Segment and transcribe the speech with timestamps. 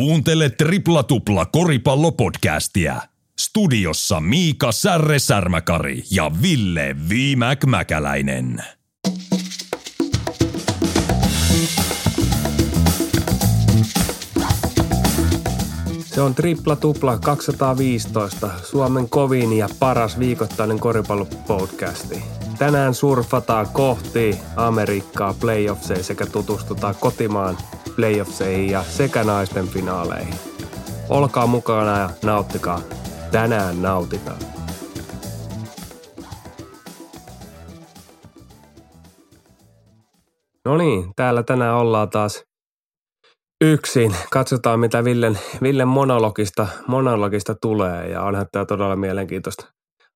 [0.00, 3.02] Kuuntele Tripla Tupla koripallopodcastia.
[3.40, 8.64] Studiossa Miika Särre Särmäkari ja Ville Viimäk Mäkäläinen.
[16.04, 22.22] Se on Tripla Tupla 215, Suomen kovin ja paras viikoittainen koripallopodcasti.
[22.58, 27.56] Tänään surfataan kohti Amerikkaa playoffseihin sekä tutustutaan kotimaan
[28.00, 30.34] playoffseihin ja sekä naisten finaaleihin.
[31.08, 32.80] Olkaa mukana ja nauttikaa.
[33.30, 34.38] Tänään nautitaan.
[40.64, 42.44] No niin, täällä tänään ollaan taas
[43.64, 44.16] yksin.
[44.30, 49.64] Katsotaan, mitä Villen, Villen monologista, monologista tulee ja onhan tämä todella mielenkiintoista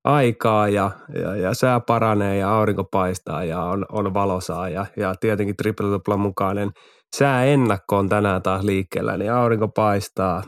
[0.03, 0.91] aikaa ja,
[1.21, 6.17] ja, ja sää paranee ja aurinko paistaa ja on, on valosaa ja, ja tietenkin triple
[6.17, 6.71] mukainen
[7.15, 10.43] sääennakko on tänään taas liikkeellä, niin aurinko paistaa.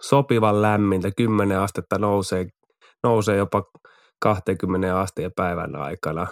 [0.00, 2.46] Sopivan lämmintä, 10 astetta nousee,
[3.02, 3.62] nousee jopa
[4.22, 6.26] 20 asteen päivän aikana.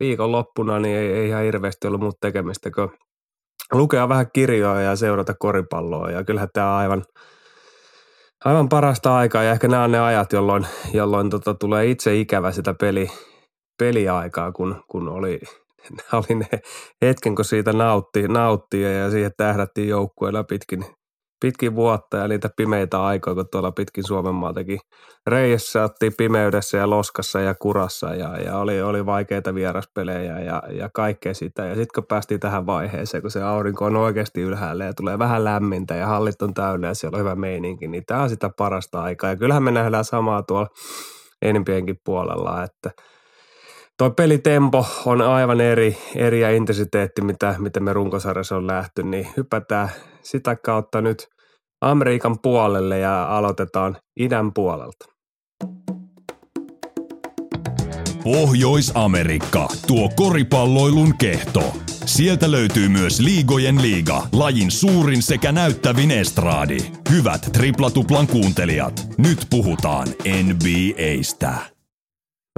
[0.00, 2.88] Viikonloppuna niin ei, ei ihan hirveästi ollut muuta tekemistä kuin
[3.72, 6.10] lukea vähän kirjoja ja seurata koripalloa.
[6.10, 7.04] Ja kyllähän tämä aivan–
[8.44, 9.42] aivan parasta aikaa.
[9.42, 13.10] Ja ehkä nämä on ne ajat, jolloin, jolloin tota, tulee itse ikävä sitä peli,
[13.78, 15.40] peliaikaa, kun, kun oli,
[16.12, 16.60] oli ne
[17.02, 20.84] hetken, kun siitä nautti, nautti ja siihen tähdättiin joukkueella pitkin,
[21.40, 24.78] pitkin vuotta ja niitä pimeitä aikoja, kun tuolla pitkin Suomen maaltakin
[25.26, 30.90] reijessä otti pimeydessä ja loskassa ja kurassa ja, ja oli, oli vaikeita vieraspelejä ja, ja
[30.94, 31.64] kaikkea sitä.
[31.64, 35.44] Ja sitten kun päästiin tähän vaiheeseen, kun se aurinko on oikeasti ylhäällä ja tulee vähän
[35.44, 39.02] lämmintä ja hallit on täynnä ja siellä on hyvä meininki, niin tämä on sitä parasta
[39.02, 39.30] aikaa.
[39.30, 40.68] Ja kyllähän me nähdään samaa tuolla
[41.42, 42.90] enempienkin puolella, että–
[43.98, 49.28] Tuo pelitempo on aivan eri, eri ja intensiteetti, mitä, mitä me runkosarjassa on lähty, niin
[49.36, 49.88] hypätään
[50.22, 51.28] sitä kautta nyt
[51.80, 55.06] Amerikan puolelle ja aloitetaan idän puolelta.
[58.24, 61.62] Pohjois-Amerikka, tuo koripalloilun kehto.
[62.06, 66.78] Sieltä löytyy myös Liigojen liiga, lajin suurin sekä näyttävin estraadi.
[67.10, 70.08] Hyvät triplatuplan kuuntelijat, nyt puhutaan
[70.42, 71.54] NBAstä.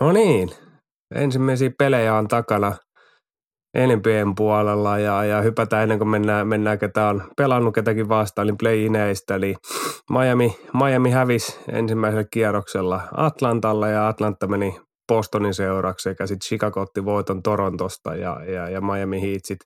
[0.00, 0.50] No niin,
[1.14, 2.76] ensimmäisiä pelejä on takana
[3.76, 8.58] NBAn puolella ja, ja hypätään ennen kuin mennään, mennään ketä on pelannut ketäkin vastaan, niin
[8.58, 9.34] play-ineistä.
[9.34, 9.54] Eli
[10.10, 17.04] Miami, Miami hävisi ensimmäisellä kierroksella Atlantalla ja Atlanta meni Bostonin seuraksi sekä sitten Chicago otti
[17.04, 19.58] voiton Torontosta ja, ja, ja Miami Heat sit.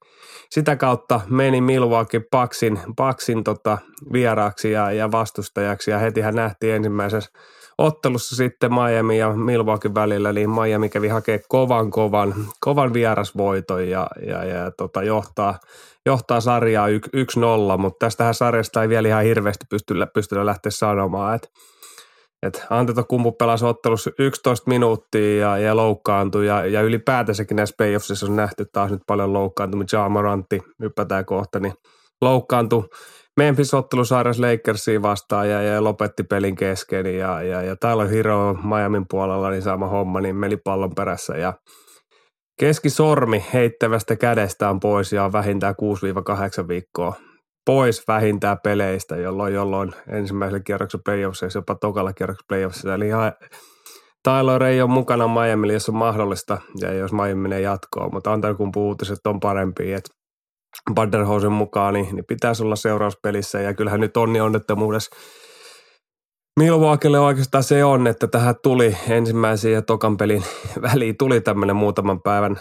[0.50, 3.78] sitä kautta meni Milwaukee Bucksin, Bucksin tota
[4.12, 7.31] vieraaksi ja, ja vastustajaksi ja heti hän nähtiin ensimmäisessä
[7.82, 14.06] ottelussa sitten Miami ja Milwaukee välillä, niin Miami kävi hakee kovan, kovan, kovan vierasvoiton ja,
[14.26, 15.59] ja, ja tota, johtaa,
[16.06, 16.91] johtaa sarjaa 1-0,
[17.78, 21.48] mutta tästähän sarjasta ei vielä ihan hirveästi pysty, pysty lähteä sanomaan, että
[22.43, 28.37] et Antetokumpu pelasi ottelussa 11 minuuttia ja, ja loukkaantui ja, ja ylipäätänsäkin näissä playoffsissa on
[28.37, 29.97] nähty taas nyt paljon loukkaantumista.
[29.97, 31.75] Ja Morantti, hyppätään kohta, niin
[32.20, 32.88] loukkaantui
[33.41, 38.54] Memphis-ottelu sairas Lakersiin vastaan ja, ja, lopetti pelin kesken ja, ja, ja täällä on Hiro
[38.54, 41.54] Miamin puolella niin sama homma, niin meni pallon perässä ja
[42.60, 45.75] keskisormi heittävästä kädestä on pois ja on vähintään
[46.65, 47.15] 6-8 viikkoa
[47.66, 52.94] pois vähintään peleistä, jolloin, jolloin ensimmäisellä kierroksella playoffsissa, jopa tokalla kierroksella playoffsissa.
[52.94, 53.32] Eli ihan
[54.25, 58.54] Tyler ei ole mukana Miami, jos on mahdollista, ja jos Miami menee jatkoon, mutta antaa
[58.54, 60.10] kun uutiset on parempi, että
[60.94, 63.60] Badderhausen mukaan, niin, niin pitäisi olla seurauspelissä.
[63.60, 65.16] Ja kyllähän nyt onni onnettomuudessa
[66.60, 70.44] Milwaukeelle oikeastaan se on, että tähän tuli ensimmäisen ja tokan pelin
[70.82, 72.61] väliin tuli tämmöinen muutaman päivän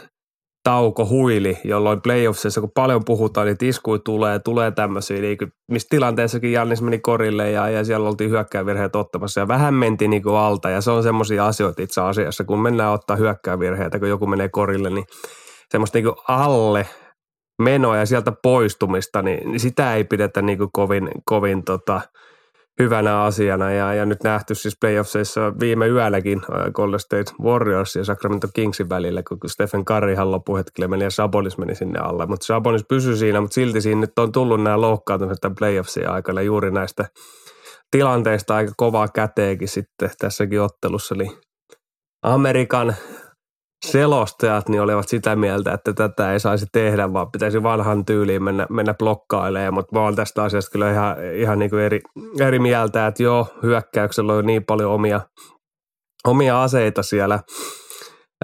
[0.64, 5.38] tauko huili, jolloin playoffsissa, kun paljon puhutaan, niin iskui tulee, tulee tämmöisiä, niin
[5.72, 10.24] missä tilanteessakin Jannis meni korille ja, ja siellä oltiin hyökkäyvirheet ottamassa ja vähän mentiin niin
[10.24, 10.70] kuin alta.
[10.70, 14.90] Ja se on semmoisia asioita itse asiassa, kun mennään ottaa hyökkäyvirheitä, kun joku menee korille,
[14.90, 15.06] niin
[15.72, 16.88] semmoista niin kuin alle
[17.62, 22.02] menoa ja sieltä poistumista, niin sitä ei pidetä niin kuin kovin, kovin tota,
[22.80, 23.72] hyvänä asiana.
[23.72, 28.90] Ja, ja nyt nähty siis playoffseissa viime yölläkin äh, Golden State Warriors ja Sacramento Kingsin
[28.90, 32.26] välillä, kun Stephen Curryhan loppuhetkellä meni ja Sabonis meni sinne alle.
[32.26, 36.41] Mutta Sabonis pysyi siinä, mutta silti siinä nyt on tullut nämä loukkaantumiset tämän playoffsien aikana
[36.41, 37.06] juuri näistä
[37.91, 41.16] tilanteista aika kovaa käteekin sitten tässäkin ottelussa.
[41.16, 41.38] Eli
[42.24, 42.96] Amerikan
[43.86, 48.68] selostajat niin olivat sitä mieltä, että tätä ei saisi tehdä, vaan pitäisi vanhan tyyliin mennä,
[48.70, 52.02] mennä blokkailemaan, mutta mä olen tästä asiasta kyllä ihan, ihan niin kuin eri,
[52.40, 55.22] eri mieltä, että joo, hyökkäyksellä on niin paljon omia,
[56.28, 57.40] omia aseita siellä,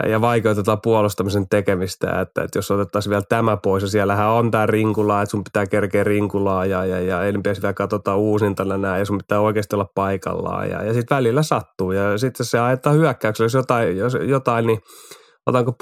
[0.09, 4.65] ja, vaikeutetaan puolustamisen tekemistä, että, että jos otettaisiin vielä tämä pois ja siellähän on tämä
[4.65, 9.05] rinkulaa, että sun pitää kerkeä rinkulaa ja, ja, ja NBS vielä katsotaan uusintana nämä ja
[9.05, 13.45] sun pitää oikeasti olla paikallaan ja, ja sitten välillä sattuu ja sitten se ajetaan hyökkäyksellä,
[13.45, 14.79] jos jotain, jos jotain niin
[15.47, 15.75] otanko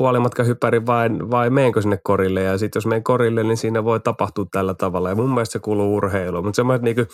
[0.47, 2.43] hypäri vai, vai meenkö sinne korille?
[2.43, 5.09] Ja sitten jos meen korille, niin siinä voi tapahtua tällä tavalla.
[5.09, 7.07] Ja mun mielestä se kuuluu urheiluun, mutta niin kuin,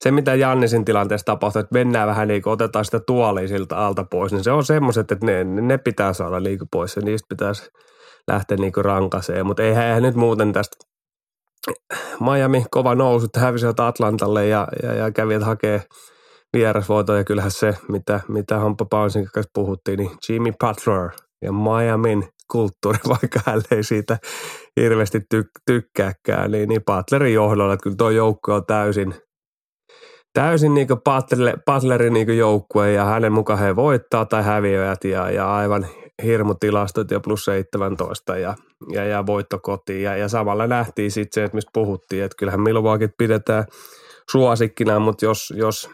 [0.00, 4.04] se, mitä Jannisin tilanteessa tapahtuu, että mennään vähän niin kuin, otetaan sitä tuolia siltä alta
[4.04, 7.70] pois, niin se on semmoiset, että ne, ne pitää saada liiku pois ja niistä pitäisi
[8.28, 10.76] lähteä niin rankaseen, mutta eihän, eihän nyt muuten tästä
[12.20, 15.82] Miami kova nousu, että hävisivät Atlantalle ja, ja, ja kävivät hakee
[16.52, 17.18] vierasvoitoja.
[17.18, 21.10] Ja kyllähän se, mitä, mitä Hampa Poundsin kanssa puhuttiin, niin Jimmy Butler
[21.42, 24.18] ja Miamin kulttuuri, vaikka hän ei siitä
[24.80, 29.14] hirveästi tyk- tykkääkään, niin, niin Butlerin johdolla, että kyllä tuo joukko on täysin–
[30.32, 35.56] täysin niin Butler, Butlerin niin joukkue ja hänen mukaan he voittaa tai häviävät ja, ja
[35.56, 35.86] aivan
[36.22, 38.54] hirmutilastot ja plus 17 ja,
[38.92, 40.02] ja, ja voitto kotiin.
[40.02, 43.64] Ja, ja samalla nähtiin sitten se, että mistä puhuttiin, että kyllähän Milwaukee pidetään
[44.30, 45.90] suosikkina, mutta jos, jos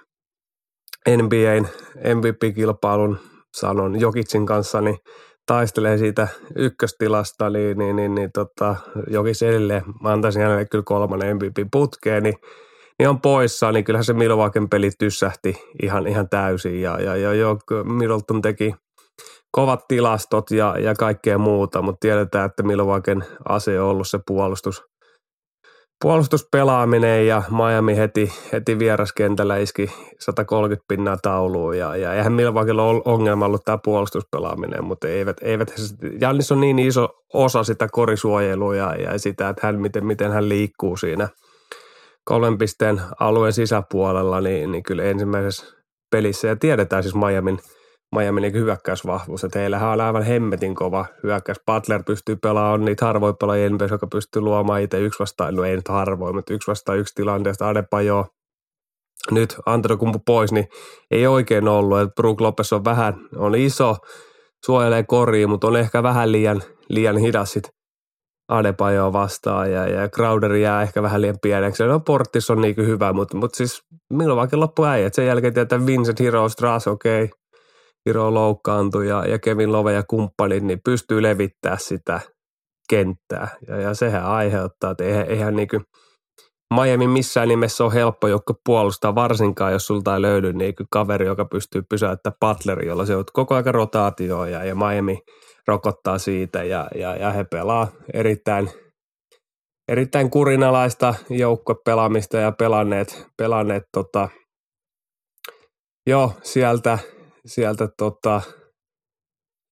[1.09, 1.69] NBAn
[2.15, 3.19] MVP-kilpailun
[3.57, 4.97] sanon Jokitsin kanssa, niin
[5.47, 8.77] taistelee siitä ykköstilasta, niin, niin, niin, niin tota,
[9.11, 12.35] Jokis edelleen, mä antaisin hänelle kyllä kolmannen MVP-putkeen, niin
[12.99, 16.83] niin on poissa, niin kyllähän se Milwaukee'n peli tyssähti ihan, ihan täysin.
[16.83, 18.75] Ja, ja, ja jo Middleton teki
[19.51, 24.83] kovat tilastot ja, ja kaikkea muuta, mutta tiedetään, että Milwaukee'n ase on ollut se puolustus,
[26.03, 29.91] puolustuspelaaminen ja Miami heti, heti vieraskentällä iski
[30.21, 35.75] 130 pinnaa tauluun ja, ja eihän Milwaukeella ole ongelma ollut tämä puolustuspelaaminen, mutta eivät, eivät
[36.21, 40.49] Jannis on niin iso osa sitä korisuojelua ja, ja sitä, että hän, miten, miten hän
[40.49, 41.29] liikkuu siinä–
[42.27, 45.67] kolmen pisteen alueen sisäpuolella, niin, niin kyllä ensimmäisessä
[46.11, 47.59] pelissä, ja tiedetään siis Miamin,
[48.15, 51.61] Miamin niin hyökkäysvahvuus, että heillähän on aivan hemmetin kova hyökkäys.
[51.67, 55.77] Butler pystyy pelaamaan, niitä harvoja pelaajia NBA, joka pystyy luomaan itse yksi vastaan, no ei
[55.77, 58.27] nyt harvoin, mutta yksi vastaan yksi tilanteesta, Adepajo,
[59.31, 60.69] nyt Antetokumpu pois, niin
[61.11, 63.97] ei oikein ollut, että Brook Lopez on vähän, on iso,
[64.67, 67.69] suojelee koriin, mutta on ehkä vähän liian, liian hidas sit
[68.49, 71.85] Adebayoa vastaan ja, ja Crowder jää ehkä vähän liian pieneksi.
[71.85, 73.83] No Portis on niin hyvä, mutta, mutta siis
[74.13, 75.15] milloin vaikka loppu äijät.
[75.15, 77.39] Sen jälkeen tietää Vincent Hero Strass, okei, okay.
[78.07, 82.21] Hero loukkaantui ja, ja Kevin Love ja kumppanit, niin pystyy levittää sitä
[82.91, 83.49] kenttää.
[83.69, 85.83] Ja, ja sehän aiheuttaa, että eihän, eihän niin kuin
[86.75, 91.45] Miami missään nimessä on helppo joukko puolustaa, varsinkaan jos sulta ei löydy niin kaveri, joka
[91.45, 95.19] pystyy pysäyttämään Butleri, jolla se on koko ajan rotaatioon ja, ja Miami–
[95.67, 98.71] rokottaa siitä ja, ja, ja he pelaa erittäin,
[99.89, 104.29] erittäin kurinalaista joukkopelaamista ja pelanneet, pelanneet tota,
[106.07, 106.99] jo sieltä,
[107.47, 108.41] sieltä tota,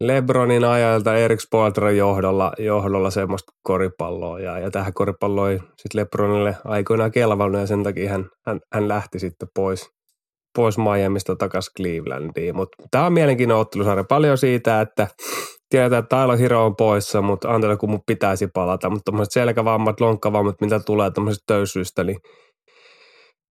[0.00, 7.12] Lebronin ajalta Erik Spoeltran johdolla, johdolla semmoista koripalloa ja, ja tähän koripalloon sitten Lebronille aikoinaan
[7.12, 9.90] kelvannut ja sen takia hän, hän, hän lähti sitten pois,
[10.58, 12.56] pois Miamista takaisin Clevelandiin.
[12.56, 14.04] Mutta tämä on mielenkiintoinen ottelusarja.
[14.04, 15.08] Paljon siitä, että
[15.68, 17.48] tiedetään, että Tyler Hero on poissa, mutta
[17.80, 18.90] kun mun pitäisi palata.
[18.90, 22.18] Mutta tämmöiset selkävammat, lonkkavammat, mitä tulee tämmöisestä töysyistä, niin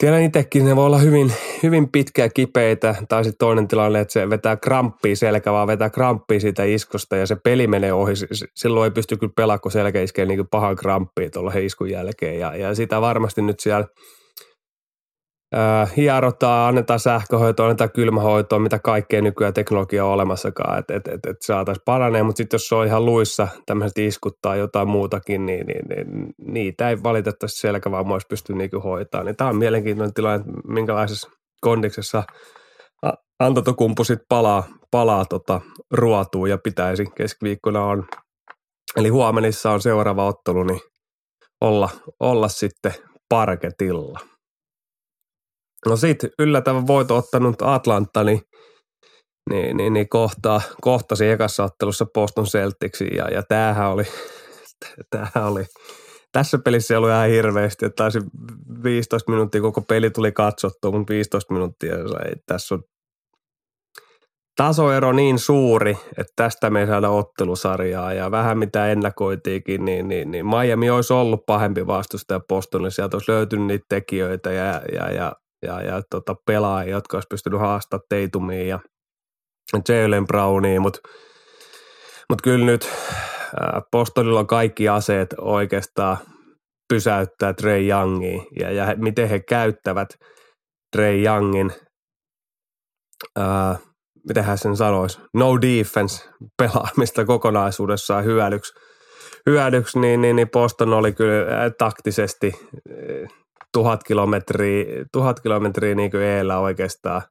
[0.03, 1.33] tiedän itsekin, ne voi olla hyvin,
[1.63, 2.95] hyvin pitkiä kipeitä.
[3.09, 7.27] Tai sitten toinen tilanne, että se vetää kramppia selkä, vaan vetää kramppia siitä iskosta ja
[7.27, 8.13] se peli menee ohi.
[8.55, 12.39] Silloin ei pysty kyllä pelaamaan, kun selkä iskee niin pahan kramppia tuolla iskun jälkeen.
[12.39, 13.88] Ja, ja sitä varmasti nyt siellä–
[15.55, 21.25] äh, hierotaan, annetaan sähköhoitoa, annetaan kylmähoitoa, mitä kaikkea nykyään teknologia on olemassakaan, että et, et,
[21.25, 25.67] et saataisiin paranee, mutta sitten jos se on ihan luissa tämmöiset iskuttaa jotain muutakin, niin,
[25.67, 29.24] niin, niin niitä ei valitettavasti selkävammoissa pysty niinku hoitaa.
[29.24, 31.29] Niin tämä on mielenkiintoinen tilanne, minkälaisessa
[31.62, 32.24] kondiksessa
[33.39, 38.05] Antotokumpu sitten palaa, palaa tota, ruotuun ja pitäisi keskiviikkona on,
[38.95, 40.81] eli huomenissa on seuraava ottelu, niin
[41.62, 42.93] olla, olla sitten
[43.29, 44.19] parketilla.
[45.88, 48.42] No sit yllättävän voito ottanut Atlanta, niin,
[49.50, 54.04] niin, niin, niin kohtaa, kohtasi ekassa ottelussa Boston Celticsin ja, ja tämähän oli,
[55.12, 55.66] tämähän oli,
[56.32, 58.20] tässä pelissä ei ollut ihan hirveästi, että taisi
[58.84, 62.84] 15 minuuttia koko peli tuli katsottua, mutta 15 minuuttia ei, tässä on
[64.56, 70.32] tasoero niin suuri, että tästä me ei saada ottelusarjaa ja vähän mitä ennakoitiinkin, niin, niin,
[70.32, 72.92] niin Miami olisi ollut pahempi vastustaja Bostonille.
[72.92, 77.60] Sieltä olisi löytynyt niitä tekijöitä ja, ja, ja ja, ja tota, pelaajia, jotka olisi pystynyt
[77.60, 78.79] haastamaan Teitumia ja
[79.89, 81.00] Jalen Brownia, mutta
[82.29, 82.89] mut kyllä nyt
[83.91, 86.17] Bostonilla on kaikki aseet oikeastaan
[86.93, 90.10] pysäyttää Trey Youngin ja, ja miten he käyttävät
[90.96, 91.72] Trey Youngin
[93.39, 93.77] ää,
[94.27, 98.74] miten sen sanoisi, no defense pelaamista kokonaisuudessaan hyödyksi,
[99.46, 101.46] hyödyksi niin, niin, niin Boston oli kyllä
[101.77, 102.53] taktisesti
[103.74, 107.22] tuhat kilometriä, tuhat kilometriä niin kuin eellä oikeastaan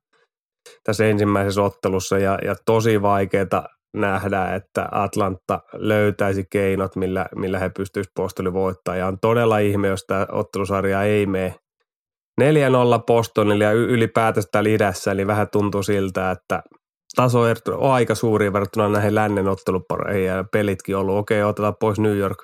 [0.84, 7.70] tässä ensimmäisessä ottelussa ja, ja tosi vaikeaa nähdä, että Atlanta löytäisi keinot, millä, millä he
[7.76, 8.98] pystyisivät Bostonin voittamaan.
[8.98, 11.54] Ja on todella ihme, jos tämä ottelusarja ei mene
[12.40, 12.44] 4-0
[13.06, 16.62] Bostonille ja ylipäätänsä täällä idässä, niin vähän tuntuu siltä, että
[17.16, 21.18] taso on aika suuri verrattuna näihin lännen ottelupareihin ja pelitkin ollut.
[21.18, 22.38] Okei, otetaan pois New York.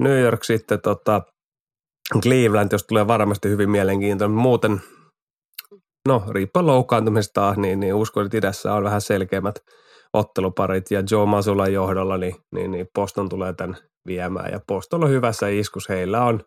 [0.00, 1.22] New York sitten tota,
[2.22, 4.36] Cleveland, jos tulee varmasti hyvin mielenkiintoinen.
[4.36, 4.80] Muuten,
[6.08, 9.54] no riippuen loukkaantumisesta, niin, niin uskon, että idässä on vähän selkeämmät
[10.12, 13.76] otteluparit ja Joe Masulan johdolla, niin, niin, niin Poston tulee tämän
[14.06, 14.52] viemään.
[14.52, 15.88] Ja Poston on hyvässä iskus.
[15.88, 16.40] Heillä on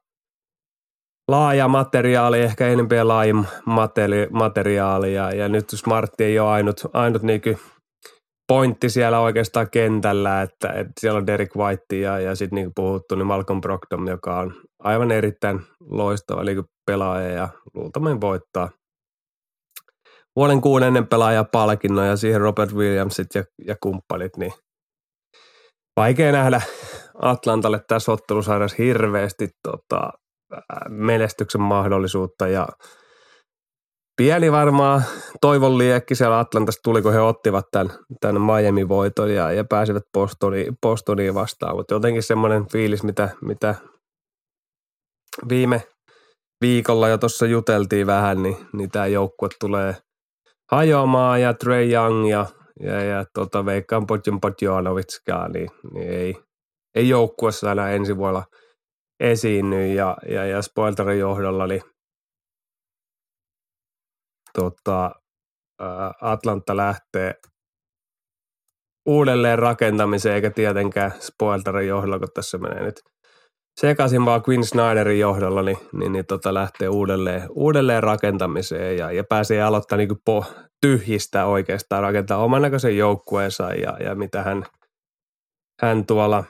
[1.31, 7.21] laaja materiaali, ehkä enemmän laajin materi, materiaali ja, ja nyt Smartti ei ole ainut, ainut
[7.21, 7.49] niinku
[8.47, 12.73] pointti siellä oikeastaan kentällä, että, että siellä on Derek White ja, ja sitten niin kuin
[12.75, 16.55] puhuttu, niin Malcolm Brogdon, joka on aivan erittäin loistava eli
[16.85, 18.69] pelaaja ja luultavasti voittaa.
[20.35, 24.53] Vuoden kuudennen pelaajapalkinnon ja siihen Robert Williamsit ja, ja kumppanit, niin
[25.97, 26.61] vaikea nähdä
[27.21, 30.11] Atlantalle tässä ottelusarjassa hirveästi tota,
[30.89, 32.47] menestyksen mahdollisuutta.
[32.47, 32.67] Ja
[34.17, 35.03] pieni varmaan
[35.41, 40.77] toivon liekki siellä Atlantassa tuli, kun he ottivat tämän, tämän Miami-voiton ja, ja pääsivät Bostoniin,
[40.81, 43.75] Bostoniin vastaan, mutta jotenkin semmoinen fiilis, mitä, mitä
[45.49, 45.81] viime
[46.61, 49.95] viikolla jo tuossa juteltiin vähän, niin, niin tämä joukkue tulee
[50.71, 52.45] hajoamaan ja Trey Young ja,
[52.79, 56.35] ja, ja tota, veikkaan Podjon Podjonovitskaan, niin, niin ei,
[56.95, 58.43] ei joukkuessa enää ensi vuonna–
[59.19, 61.81] esiinny ja, ja, ja Spoilterin johdolla niin
[64.53, 65.11] tota,
[66.21, 67.33] Atlanta lähtee
[69.05, 73.01] uudelleen rakentamiseen, eikä tietenkään Spoilterin johdolla, kun tässä menee nyt
[73.79, 79.23] sekaisin vaan Quinn Snyderin johdolla, niin, niin, niin tota lähtee uudelleen, uudelleen rakentamiseen ja, ja
[79.23, 80.45] pääsee aloittamaan niin po,
[80.81, 84.65] tyhjistä oikeastaan rakentaa oman näköisen joukkueensa ja, ja mitä hän,
[85.81, 86.43] hän tuolla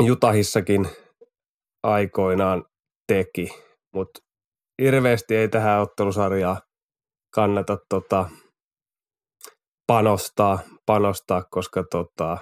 [0.00, 0.88] Jutahissakin
[1.82, 2.64] aikoinaan
[3.06, 3.48] teki,
[3.94, 4.20] mutta
[4.82, 6.60] hirveästi ei tähän ottelusarjaan
[7.34, 8.30] kannata tota,
[9.86, 12.38] panostaa, panostaa, koska tota,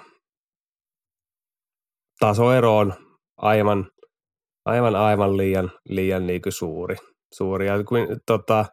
[2.19, 2.93] tasoero on
[3.41, 3.87] aivan,
[4.65, 6.95] aivan, aivan liian, liian niin kuin suuri.
[7.33, 7.67] suuri.
[7.67, 8.65] Ja kun, tota,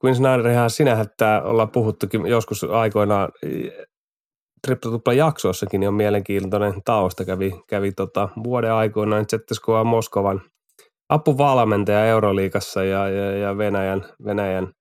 [0.00, 3.28] kun Snyderillähän sinähän tämä ollaan puhuttukin joskus aikoinaan
[4.66, 7.24] Tripla jaksoissakin niin on mielenkiintoinen tausta.
[7.24, 10.40] Kävi, kävi tota vuoden aikoinaan ZSKA Moskovan
[11.08, 14.72] apuvalmentaja Euroliikassa ja, ja, ja Venäjän, Venäjän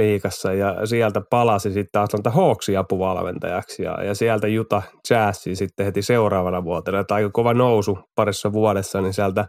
[0.00, 6.02] liikassa ja sieltä palasi sitten Atlanta Hawksin apuvalmentajaksi ja, ja sieltä Juta Jazzi sitten heti
[6.02, 6.98] seuraavana vuotena.
[6.98, 9.44] Että aika kova nousu parissa vuodessa, niin sieltä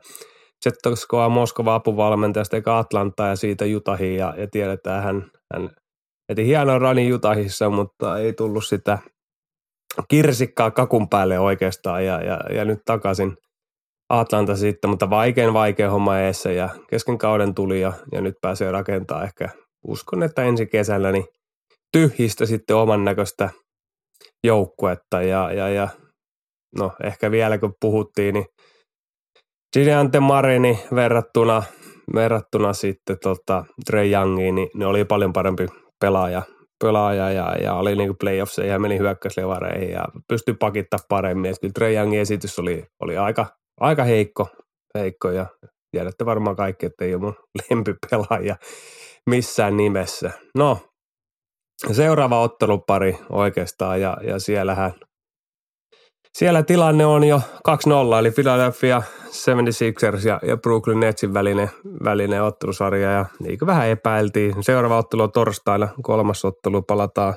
[0.69, 5.69] ZSKA Moskova apuvalmentajasta eikä Atlanta ja siitä Jutahiin ja, ja tiedetään hän, hän
[6.29, 8.97] heti hieno rani Jutahissa, mutta ei tullut sitä
[10.07, 13.37] kirsikkaa kakun päälle oikeastaan ja, ja, ja nyt takaisin
[14.09, 18.71] Atlanta sitten, mutta vaikein vaikea homma eessä ja kesken kauden tuli ja, ja nyt pääsee
[18.71, 19.49] rakentaa ehkä,
[19.87, 21.25] uskon, että ensi kesänä niin
[21.97, 23.49] tyhjistä sitten oman näköistä
[24.43, 25.89] joukkuetta ja, ja, ja
[26.77, 28.45] no ehkä vielä kun puhuttiin, niin
[29.73, 31.63] Gideante Marini verrattuna,
[32.15, 35.67] verrattuna sitten tota Trey Youngiin, niin ne oli paljon parempi
[35.99, 36.41] pelaaja
[36.81, 41.51] pelaaja ja, ja oli niin playoffs ja meni hyökkäyslevareihin ja pystyi pakittaa paremmin.
[41.51, 43.45] Että kyllä Trey Youngin esitys oli, oli aika,
[43.79, 44.47] aika heikko,
[44.95, 45.45] heikko ja
[45.91, 47.35] tiedätte varmaan kaikki, että ei ole mun
[47.69, 48.55] lempipelaaja
[49.29, 50.31] missään nimessä.
[50.57, 50.77] No,
[51.91, 54.93] seuraava ottelupari oikeastaan ja, ja siellähän–
[56.37, 61.69] siellä tilanne on jo 2-0, eli Philadelphia 76ers ja, ja Brooklyn Netsin välinen,
[62.03, 64.63] välinen ottelusarja, ja niin kuin vähän epäiltiin.
[64.63, 67.33] Seuraava ottelu on torstaina, kolmas ottelu palataan,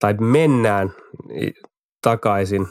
[0.00, 0.92] tai mennään
[2.02, 2.66] takaisin,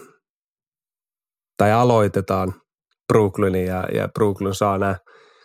[1.58, 2.54] tai aloitetaan
[3.14, 4.96] Brooklynin, ja, ja Brooklyn saa nämä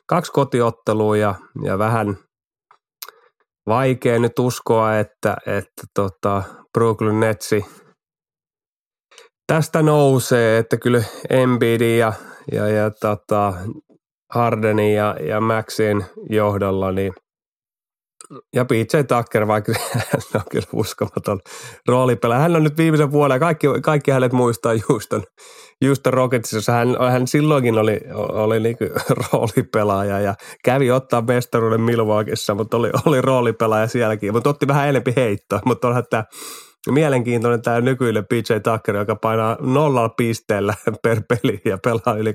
[0.09, 1.35] kaksi kotiottelua, ja,
[1.65, 2.17] ja vähän
[3.67, 6.43] vaikea nyt uskoa, että, että tota
[6.73, 7.65] Brooklyn Netsi–
[9.47, 12.13] tästä nousee, että kyllä Embiid ja,
[12.53, 13.53] ja, ja tota,
[14.33, 17.13] Hardenin ja, ja Maxin johdolla, niin
[18.55, 21.41] ja PJ Tucker, vaikka hän on kyllä uskomaton
[21.89, 22.43] roolipelaaja.
[22.43, 25.23] Hän on nyt viimeisen vuoden, kaikki, kaikki hänet muistaa Houston,
[25.87, 26.73] Houston Rocketsissa.
[26.73, 28.77] Hän, hän silloinkin oli, oli niin
[29.33, 30.35] roolipelaaja ja
[30.65, 34.33] kävi ottaa mestaruuden Milwaukeeissa, mutta oli, oli roolipelaaja sielläkin.
[34.33, 36.25] Mutta otti vähän enempi heittoa, mutta onhan tämä
[36.91, 42.35] mielenkiintoinen tämä nykyinen PJ Tucker, joka painaa nollalla pisteellä per peli ja pelaa yli 20-30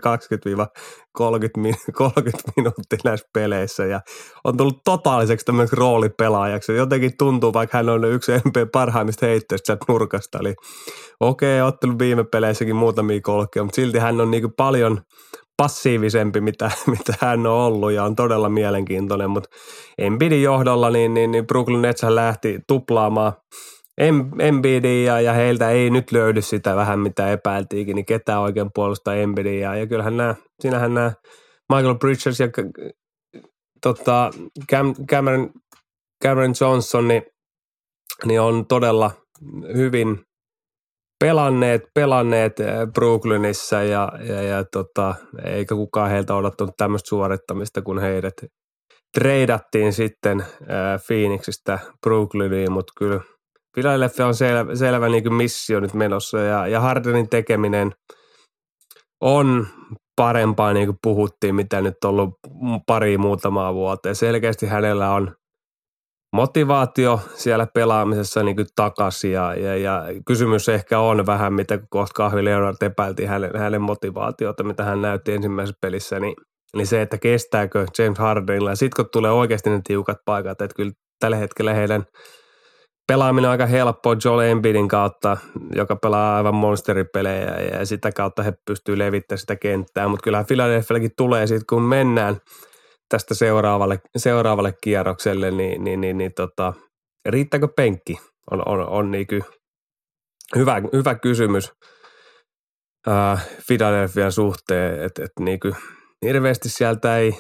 [2.58, 4.01] minuuttia näissä peleissä ja
[4.44, 6.75] on tullut totaaliseksi tämmöiseksi roolipelaajaksi.
[6.75, 10.38] Jotenkin tuntuu, vaikka hän on yksi MP parhaimmista heitteistä nurkasta.
[10.42, 10.54] Eli
[11.20, 15.01] okei, okay, ottelu viime peleissäkin muutamia kolkkeja, mutta silti hän on niin paljon
[15.58, 19.50] passiivisempi, mitä, mitä hän on ollut ja on todella mielenkiintoinen, mutta
[19.98, 23.34] Embiidin johdolla niin, niin, niin Brooklyn Nets lähti tuplaamaan–
[24.39, 29.75] Embiidia ja heiltä ei nyt löydy sitä vähän mitä epäiltiinkin, niin ketään oikein puolustaa Embiidia.
[29.75, 31.12] Ja kyllähän nämä, siinähän nämä
[31.74, 32.48] Michael Bridges ja
[33.82, 34.32] tota,
[34.72, 35.50] Cam, Cameron,
[36.24, 37.24] Cameron Johnson niin,
[38.25, 39.12] niin on todella
[39.75, 40.22] hyvin
[41.20, 48.00] pelanneet, pelanneet eh, Brooklynissa ja, ja, ja tota, eikä kukaan heiltä odottanut tämmöistä suorittamista, kun
[48.00, 48.34] heidät
[49.18, 53.22] treidattiin sitten ää, eh, Phoenixistä Brooklyniin, mutta kyllä–
[53.77, 57.91] Philadelphia on selvä, selvä niin missio nyt menossa ja, ja Hardenin tekeminen
[59.22, 59.67] on
[60.15, 62.34] parempaa niin kuin puhuttiin, mitä nyt on ollut
[62.88, 64.07] pari muutamaa vuotta.
[64.07, 65.36] Ja selkeästi hänellä on
[66.36, 72.13] motivaatio siellä pelaamisessa niin kuin takaisin ja, ja, ja, kysymys ehkä on vähän, mitä kohta
[72.13, 76.36] Kahvi Leonard epäilti hänen, hänen motivaatiota, mitä hän näytti ensimmäisessä pelissä, niin,
[76.75, 80.91] niin se, että kestääkö James Hardenilla sitten kun tulee oikeasti ne tiukat paikat, että kyllä
[81.19, 82.05] tällä hetkellä heidän–
[83.07, 85.37] pelaaminen on aika helppoa Joel Embiidin kautta,
[85.75, 90.07] joka pelaa aivan monsteripelejä ja sitä kautta he pystyy levittämään sitä kenttää.
[90.07, 92.37] Mutta kyllähän Philadelphiallakin tulee sitten, kun mennään
[93.09, 96.73] tästä seuraavalle, seuraavalle kierrokselle, niin, niin, niin, niin tota,
[97.29, 98.17] riittääkö penkki?
[98.51, 99.27] On, on, on niin
[100.55, 101.71] hyvä, hyvä kysymys
[103.07, 105.59] äh, Philadelphian suhteen, että et niin
[106.25, 107.39] hirveästi sieltä ei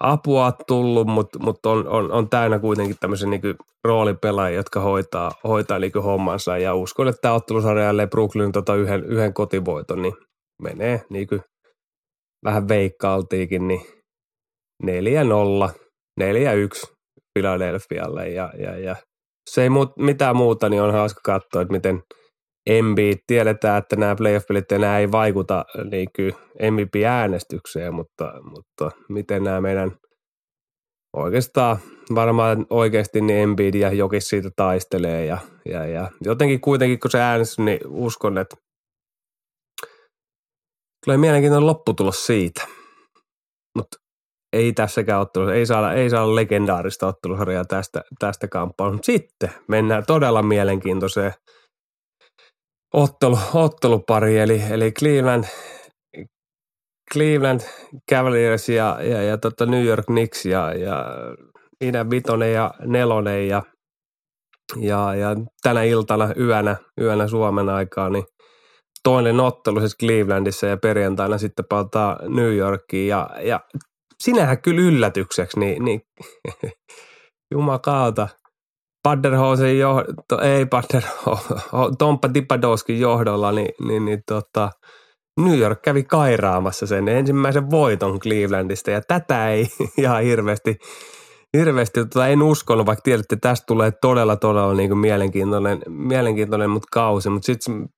[0.00, 3.40] apua tullut, mutta, mutta on, on, on, täynnä kuitenkin tämmöisen niin
[3.84, 6.58] roolipelaajia, jotka hoitaa, hoitaa niin hommansa.
[6.58, 10.14] Ja uskon, että tämä ottelusarja jälleen Brooklyn tota yhden, yhden kotivoiton, niin
[10.62, 11.40] menee niin kuin
[12.44, 13.80] vähän veikkaaltiikin, niin
[14.84, 14.86] 4-0,
[16.20, 16.94] 4-1
[17.34, 18.28] Philadelphialle.
[18.28, 18.96] Ja, ja, ja
[19.50, 22.02] se ei muut, mitään muuta, niin on hauska katsoa, että miten–
[22.68, 26.08] Embiid, tiedetään, että nämä playoff-pelit enää ei vaikuta niin
[26.70, 29.96] MVP-äänestykseen, mutta, mutta miten nämä meidän
[31.16, 31.76] oikeastaan
[32.14, 37.20] varmaan oikeasti niin Embiid ja Jokis siitä taistelee ja, ja, ja jotenkin kuitenkin kun se
[37.20, 38.56] äänestys, niin uskon, että
[41.04, 42.66] tulee mielenkiintoinen lopputulos siitä.
[43.78, 43.96] Mutta
[44.52, 49.06] ei tässäkään ottelussa, ei saa, ei saa legendaarista ottelusarjaa tästä, tästä kamppailusta.
[49.06, 51.32] Sitten mennään todella mielenkiintoiseen–
[52.94, 55.44] ottelu, ottelupari, eli, eli Cleveland,
[57.12, 57.60] Cleveland
[58.10, 61.06] Cavaliers ja, ja, ja tota New York Knicks ja, ja
[61.80, 63.62] Idän vitonen ja nelonen ja,
[64.76, 68.24] ja, ja tänä iltana yönä, yönä Suomen aikaa, niin
[69.02, 73.60] toinen ottelu siis Clevelandissa ja perjantaina sitten palataan New Yorkiin ja, ja
[74.20, 76.00] sinähän kyllä yllätykseksi, niin, niin
[77.54, 78.28] jumakauta,
[79.02, 81.38] Padderhosen johdolla, ei Padderho,
[81.98, 84.70] Tomppa Dipadoskin johdolla, niin, niin, niin tota,
[85.40, 89.66] New York kävi kairaamassa sen ensimmäisen voiton Clevelandista ja tätä ei
[89.98, 90.76] ihan hirveästi,
[91.56, 96.70] hirveästi tota, en uskonut, vaikka tiedätte, että tästä tulee todella, todella niin kuin mielenkiintoinen, mielenkiintoinen
[96.70, 97.88] mutta kausi, mutta sitten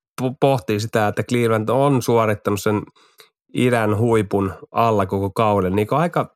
[0.41, 2.81] pohtii sitä, että Cleveland on suorittanut sen
[3.53, 6.35] idän huipun alla koko kauden, niin aika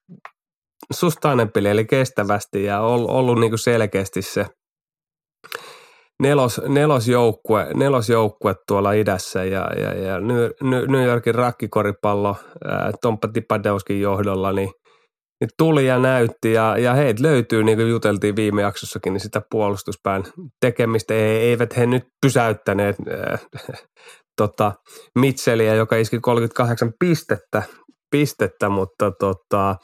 [0.93, 4.45] sustainable eli kestävästi ja ollut, niin kuin selkeästi se
[6.23, 10.19] nelos, nelosjoukkue, nelosjoukkue tuolla idässä ja, ja, ja
[10.87, 12.35] New Yorkin rakkikoripallo
[13.01, 14.69] Tomppa Tipadeuskin johdolla, niin,
[15.41, 19.41] niin tuli ja näytti ja, ja heitä löytyy, niin kuin juteltiin viime jaksossakin, niin sitä
[19.51, 20.23] puolustuspään
[20.61, 21.13] tekemistä.
[21.13, 22.95] Ei, eivät he nyt pysäyttäneet
[23.31, 23.45] äh,
[24.41, 24.73] tota,
[25.19, 27.63] Mitchellia, joka iski 38 pistettä,
[28.11, 29.75] pistettä mutta tota,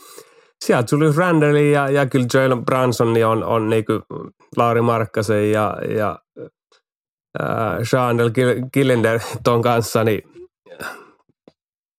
[0.66, 4.02] sieltä Julius Randallin ja, ja kyllä Jalen Branson niin on, on niin kuin
[4.58, 6.20] Lauri Markkasen ja, ja
[7.42, 8.32] äh, Seanel
[8.72, 10.22] Killender ton kanssa, niin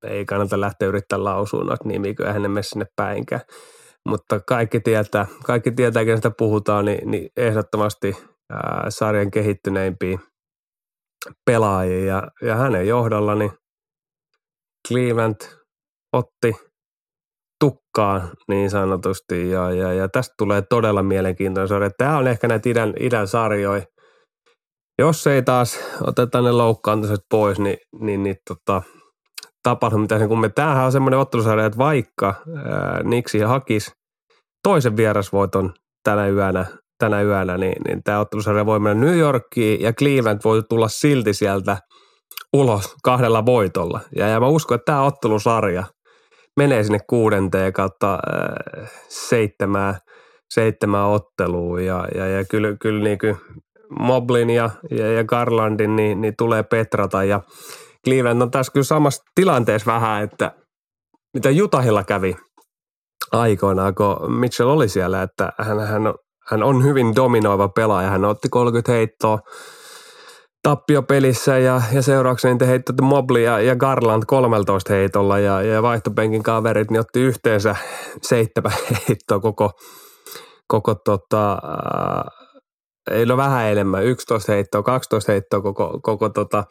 [0.05, 3.41] ei kannata lähteä yrittämään lausua noita nimiä, kun eihän ne mene sinne päinkään.
[4.09, 8.17] Mutta kaikki tietää, kaikki tietää, kenestä puhutaan, niin, niin ehdottomasti
[8.53, 10.19] ää, sarjan kehittyneimpiä
[11.45, 12.05] pelaajia.
[12.05, 13.53] Ja, ja hänen johdolla niin
[14.89, 15.37] Cleveland
[16.13, 16.72] otti
[17.63, 21.91] tukkaan niin sanotusti ja, ja, ja tästä tulee todella mielenkiintoinen sarja.
[21.99, 23.83] Tämä on ehkä näitä idän, idän sarjoja.
[24.99, 28.83] Jos ei taas oteta ne loukkaantuiset pois, niin, niin, niin tota,
[29.63, 30.55] tapahdu mitä sen kummin.
[30.55, 33.91] Tämähän on semmoinen ottelusarja, että vaikka ää, Niksi hakisi
[34.63, 36.67] toisen vierasvoiton tänä yönä,
[36.99, 41.35] tänä yönä niin, niin tämä ottelusarja voi mennä New Yorkiin ja Cleveland voi tulla silti
[41.35, 41.77] sieltä
[42.57, 44.01] ulos kahdella voitolla.
[44.17, 45.85] Ja, ja mä uskon, että tämä ottelusarja
[46.57, 49.99] menee sinne kuudenteen kautta äh, seitsemää,
[50.55, 53.37] seitsemää otteluun ja, ja, ja kyllä, kyllä niin kuin
[54.01, 57.41] Moblin ja, ja, ja Garlandin niin, niin tulee petrata ja
[58.05, 60.53] Cleveland on tässä kyllä samassa tilanteessa vähän, että
[61.35, 62.37] mitä Jutahilla kävi
[63.33, 66.03] aikoinaan, kun Mitchell oli siellä, että hän, hän,
[66.49, 68.11] hän on hyvin dominoiva pelaaja.
[68.11, 69.39] Hän otti 30 heittoa
[70.63, 76.43] tappiopelissä ja, ja seurauksena te heittoitte Mobley ja, ja Garland 13 heitolla ja, ja vaihtopenkin
[76.43, 77.77] kaverit niin otti yhteensä
[78.23, 78.73] seitsemän
[79.09, 79.71] heittoa koko,
[80.67, 81.59] koko tota,
[83.11, 86.65] ei ole vähän enemmän, 11 heittoa, 12 heittoa koko, koko tota,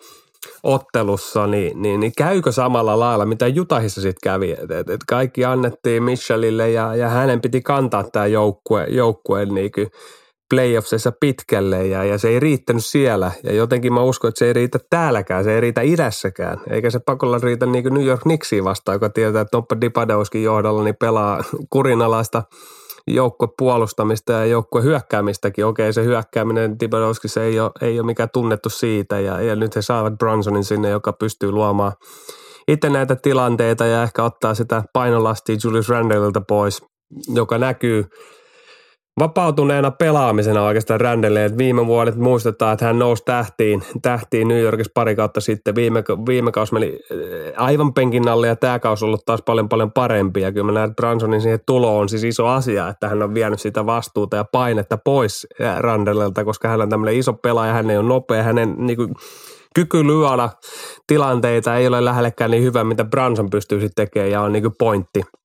[0.64, 4.52] ottelussa, niin, niin, niin käykö samalla lailla, mitä Jutahissa sitten kävi?
[4.52, 9.72] Et, et, et kaikki annettiin Michelille ja, ja hänen piti kantaa tämä joukkue, joukkue niin
[10.52, 13.32] playoffsissa pitkälle ja, ja se ei riittänyt siellä.
[13.44, 16.62] Ja jotenkin mä uskon, että se ei riitä täälläkään, se ei riitä idässäkään.
[16.70, 20.44] Eikä se pakolla riitä niin kuin New York Knicksiin vastaan, joka tietää, että Noppa Dipadowskin
[20.44, 22.44] johdolla niin pelaa kurinalaista
[23.08, 25.66] joukkue puolustamista ja joukkue hyökkäämistäkin.
[25.66, 26.78] Okei, se hyökkääminen
[27.26, 30.90] se ei ole, ei ole mikään tunnettu siitä ja, ja nyt he saavat Bronsonin sinne,
[30.90, 31.94] joka pystyy luomaan
[32.68, 36.82] itse näitä tilanteita ja ehkä ottaa sitä painolastia Julius Randallilta pois,
[37.36, 38.06] joka näkyy–
[39.20, 44.92] vapautuneena pelaamisena oikeastaan Rändelle, että viime vuodet muistetaan, että hän nousi tähtiin, tähtiin New Yorkissa
[44.94, 45.76] pari kautta sitten.
[45.76, 49.70] Viime, viime kausi meni äh, aivan penkin alle ja tämä kausi on ollut taas paljon
[49.70, 50.42] paljon parempi.
[50.42, 53.34] Ja kyllä mä näen, että Bransonin siihen tulo on siis iso asia, että hän on
[53.34, 57.90] vienyt sitä vastuuta ja painetta pois äh, Randellelta, koska hän on tämmöinen iso pelaaja, hän
[57.90, 59.14] ei ole nopea, hänen niin kuin,
[59.76, 60.50] kyky lyödä
[61.08, 64.76] tilanteita ei ole lähellekään niin hyvä, mitä Branson pystyy sitten tekemään ja on niin kuin
[64.80, 65.22] pointti–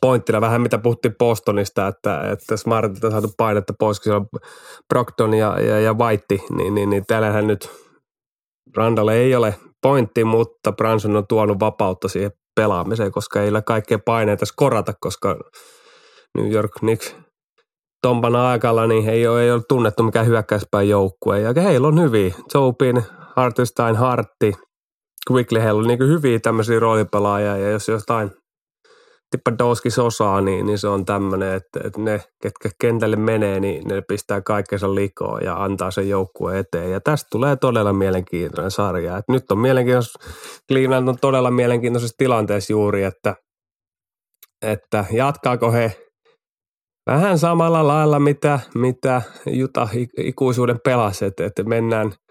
[0.00, 4.40] pointtina vähän mitä puhuttiin Bostonista, että, että Smartilta saatu painetta pois, kun siellä on
[4.88, 7.70] Brockton ja, ja, ja White, niin, niin, niin täällähän nyt
[8.76, 13.98] Randalle ei ole pointti, mutta Branson on tuonut vapautta siihen pelaamiseen, koska ei ole kaikkea
[14.04, 15.36] paineita skorata, koska
[16.38, 17.16] New York Knicks
[18.02, 21.40] tompana aikalla niin ei ole, ei ole tunnettu mikään hyökkäyspäin joukkue.
[21.40, 22.34] Ja heillä on hyviä.
[22.54, 23.02] Jopin,
[23.36, 24.52] Hartenstein, Hartti,
[25.30, 28.30] Quickly, heillä on niin hyviä tämmöisiä roolipelaajia ja jos jostain–
[29.32, 34.02] Tippadowskis osaa, niin, niin se on tämmöinen, että, että ne, ketkä kentälle menee, niin ne
[34.08, 36.90] pistää kaikkensa likoon ja antaa sen joukkueen eteen.
[36.90, 39.16] Ja tästä tulee todella mielenkiintoinen sarja.
[39.16, 40.18] Et nyt on mielenkiintoista,
[40.68, 43.36] Cleveland on todella mielenkiintoisessa tilanteessa juuri, että,
[44.62, 45.96] että jatkaako he
[47.06, 52.12] vähän samalla lailla, mitä, mitä Juta ikuisuuden pelasi, että, että mennään–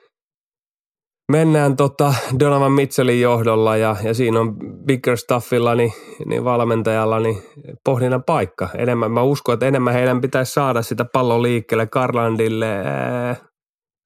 [1.32, 4.56] mennään tota Donovan Mitchellin johdolla ja, ja siinä on
[4.86, 5.94] Bigger Stuffilla niin,
[6.26, 7.44] niin valmentajalla niin
[7.86, 8.70] pohdinnan paikka.
[8.78, 13.36] Enemmän, mä uskon, että enemmän heidän pitäisi saada sitä pallon liikkeelle Karlandille, ää,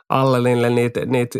[0.10, 1.39] Allenille niitä, niitä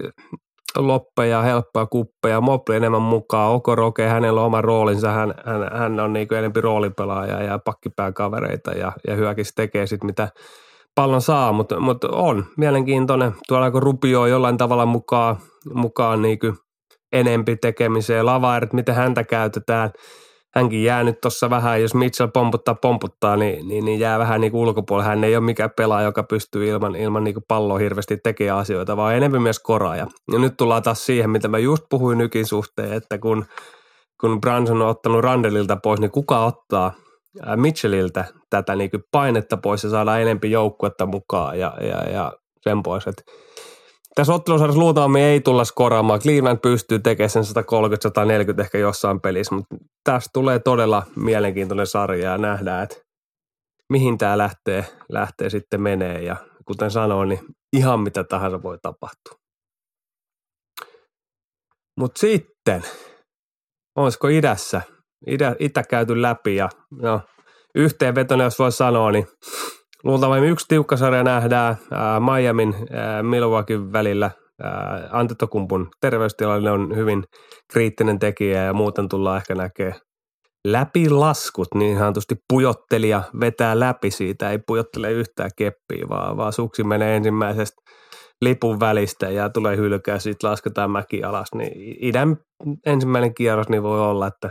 [0.78, 6.14] loppeja, helppoja kuppeja, Mopli enemmän mukaan, Okoroke, hänellä on oma roolinsa, hän, hän, hän on
[6.14, 10.30] niin enempi roolipelaaja ja pakkipääkavereita ja, ja hyökis tekee sitten mitä
[10.96, 13.36] pallon saa, mutta, mutta on mielenkiintoinen.
[13.48, 15.38] Tuolla kun Rupio jollain tavalla mukaan,
[15.74, 16.40] mukaan niin
[17.12, 18.26] enempi tekemiseen.
[18.26, 19.92] Lavairet, miten häntä käytetään.
[20.56, 24.56] Hänkin jää nyt tuossa vähän, jos Mitchell pomputtaa, pomputtaa, niin, niin, niin jää vähän niin
[24.56, 25.10] ulkopuolelle.
[25.10, 29.16] Hän ei ole mikään pelaaja, joka pystyy ilman, ilman niin palloa hirveästi tekemään asioita, vaan
[29.16, 30.08] enemmän myös koraaja.
[30.32, 33.46] Ja nyt tullaan taas siihen, mitä mä just puhuin nykin suhteen, että kun,
[34.22, 36.92] kun Branson on ottanut Randelilta pois, niin kuka ottaa–
[37.56, 42.84] Mitchelliltä tätä niin kuin painetta pois ja saadaan enempi joukkuetta mukaan ja, ja, ja sen
[42.84, 43.08] pois.
[43.08, 43.24] Et
[44.16, 46.20] tässä ottelusarjassa luultavasti ei tulla skoraamaan.
[46.20, 47.44] Cleveland pystyy tekemään sen
[48.58, 52.96] 130-140 ehkä jossain pelissä, mutta tässä tulee todella mielenkiintoinen sarja ja nähdään, että
[53.90, 57.40] mihin tämä lähtee, lähtee sitten menee ja kuten sanoin, niin
[57.74, 59.40] ihan mitä tahansa voi tapahtua.
[62.00, 62.84] Mutta sitten,
[63.96, 64.82] olisiko idässä–
[65.28, 66.70] itä, itä käyty läpi ja
[67.02, 67.22] no,
[67.76, 69.28] yhteenvetona, jos voi sanoa, niin
[70.04, 74.32] luultavasti yksi tiukka sarja nähdään ää, Miamin ää, Milwaukeein välillä.
[75.12, 77.24] Antetokumpun terveystilanne on hyvin
[77.74, 79.96] kriittinen tekijä ja muuten tullaan ehkä näkee
[80.68, 87.16] läpilaskut, niin sanotusti pujottelija vetää läpi siitä, ei pujottele yhtään keppiä, vaan, vaan suksi menee
[87.16, 87.82] ensimmäisestä
[88.42, 92.38] lipun välistä ja tulee hylkää, sitten lasketaan mäki alas, niin idän
[92.86, 94.50] ensimmäinen kierros niin voi olla, että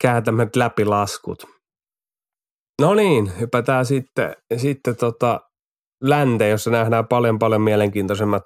[0.00, 1.44] kääntämät läpilaskut.
[2.80, 5.40] No niin, hypätään sitten, sitten tota
[6.02, 8.42] länteen, jossa nähdään paljon paljon mielenkiintoisemmat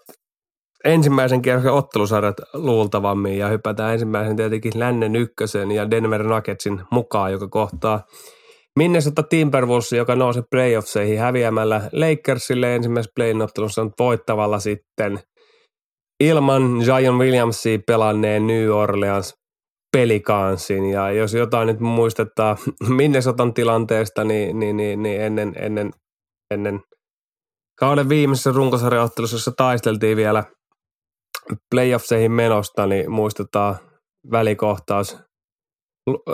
[0.85, 7.49] ensimmäisen kierroksen ottelusarjat luultavammin ja hypätään ensimmäisen tietenkin lännen ykkösen ja Denver Nuggetsin mukaan, joka
[7.49, 8.05] kohtaa
[8.77, 15.21] Minnesota Timberwolves, joka nousi playoffseihin häviämällä Lakersille ensimmäisessä play ottelussa voittavalla sitten
[16.21, 19.35] ilman Zion Williamsia pelanneen New Orleans
[19.97, 20.85] Pelicansin.
[20.85, 22.57] Ja jos jotain nyt muistettaa
[22.97, 25.91] Minnesotan tilanteesta, niin, niin, niin, niin ennen, ennen,
[26.51, 26.81] ennen
[27.79, 30.45] kauden viimeisessä runkosarjaottelussa, jossa taisteltiin vielä
[31.75, 33.77] playoffseihin menosta, niin muistetaan
[34.31, 35.19] välikohtaus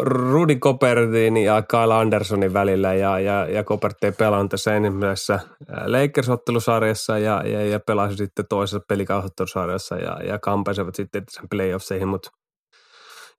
[0.02, 5.40] Rudi Kopertin ja Kyle Andersonin välillä ja, ja, ja Kopert ei pelannut tässä ensimmäisessä
[5.86, 12.30] Lakers-ottelusarjassa ja, ja, ja pelasi sitten toisessa pelikausottelusarjassa ja, ja kampesivat sitten sen playoffseihin, mutta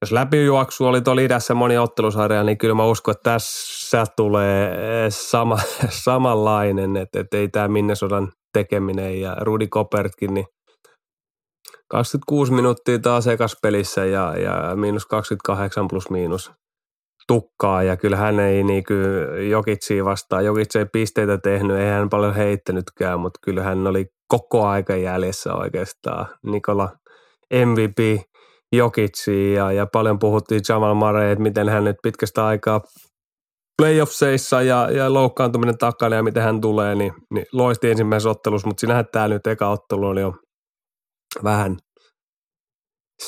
[0.03, 4.77] jos läpijuoksu oli tuolla idässä moni ottelusarja, niin kyllä mä uskon, että tässä tulee
[5.09, 5.57] sama,
[6.05, 10.45] samanlainen, että, että ei tämä Minnesotan tekeminen ja Rudi Kopertkin, niin
[11.87, 16.51] 26 minuuttia taas ekas pelissä ja, ja miinus 28 plus miinus
[17.27, 18.83] tukkaa ja kyllä hän ei niin
[19.49, 20.45] Jokitsia vastaan.
[20.45, 25.53] Jokitsi ei pisteitä tehnyt, ei hän paljon heittänytkään, mutta kyllä hän oli koko aika jäljessä
[25.53, 26.25] oikeastaan.
[26.45, 26.89] Nikola
[27.65, 28.23] MVP
[28.73, 32.81] Jokitsi ja, ja paljon puhuttiin Jamal Murray, että miten hän nyt pitkästä aikaa
[33.81, 38.81] playoffseissa ja, ja loukkaantuminen takana ja miten hän tulee, niin, niin loisti ensimmäisessä ottelussa, mutta
[38.81, 40.33] sinähän tämä nyt eka ottelu oli jo
[41.43, 41.77] vähän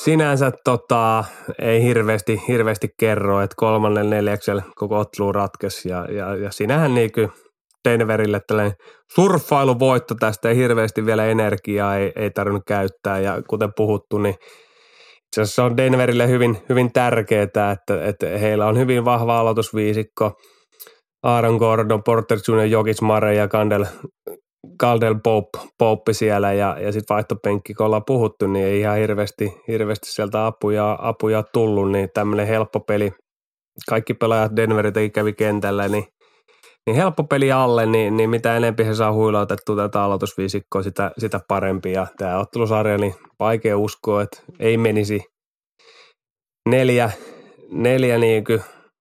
[0.04, 1.24] sinänsä tota,
[1.58, 7.12] ei hirveästi, hirveästi kerro, että kolmannen neljäksellä koko ottelu ratkesi ja, ja, ja sinähän niin
[7.12, 7.28] kuin
[7.88, 8.76] Denverille tällainen
[9.14, 14.34] surffailuvoitto tästä ei hirveästi vielä energiaa ei, ei tarvinnut käyttää ja kuten puhuttu, niin
[15.36, 20.32] itse asiassa on Denverille hyvin, hyvin tärkeää, että, että heillä on hyvin vahva aloitusviisikko.
[21.22, 23.86] Aaron Gordon, Porter Jr., Jokic, Mare ja Kandel
[24.80, 29.52] Caldel Pope, Pope siellä ja, ja sitten vaihtopenkki, kun ollaan puhuttu, niin ei ihan hirveästi,
[29.68, 33.12] hirveästi sieltä apuja, apuja tullut, niin tämmöinen helppo peli.
[33.88, 36.04] Kaikki pelaajat Denveriltäkin kävi kentällä, niin,
[36.86, 41.40] niin helppo peli alle, niin, niin mitä enempi he saa huilautettua tätä aloitusviisikkoa, sitä, sitä
[41.48, 41.92] parempi.
[41.92, 45.24] Ja tämä ottelusarja, niin vaikea uskoa, että ei menisi
[46.68, 47.10] neljä,
[47.70, 48.44] neljä niin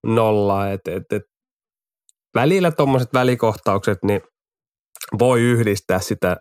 [0.06, 0.72] nollaa.
[0.72, 1.24] Et, et, et
[2.36, 4.22] välillä tuommoiset välikohtaukset, niin–
[5.20, 6.38] voi yhdistää sitä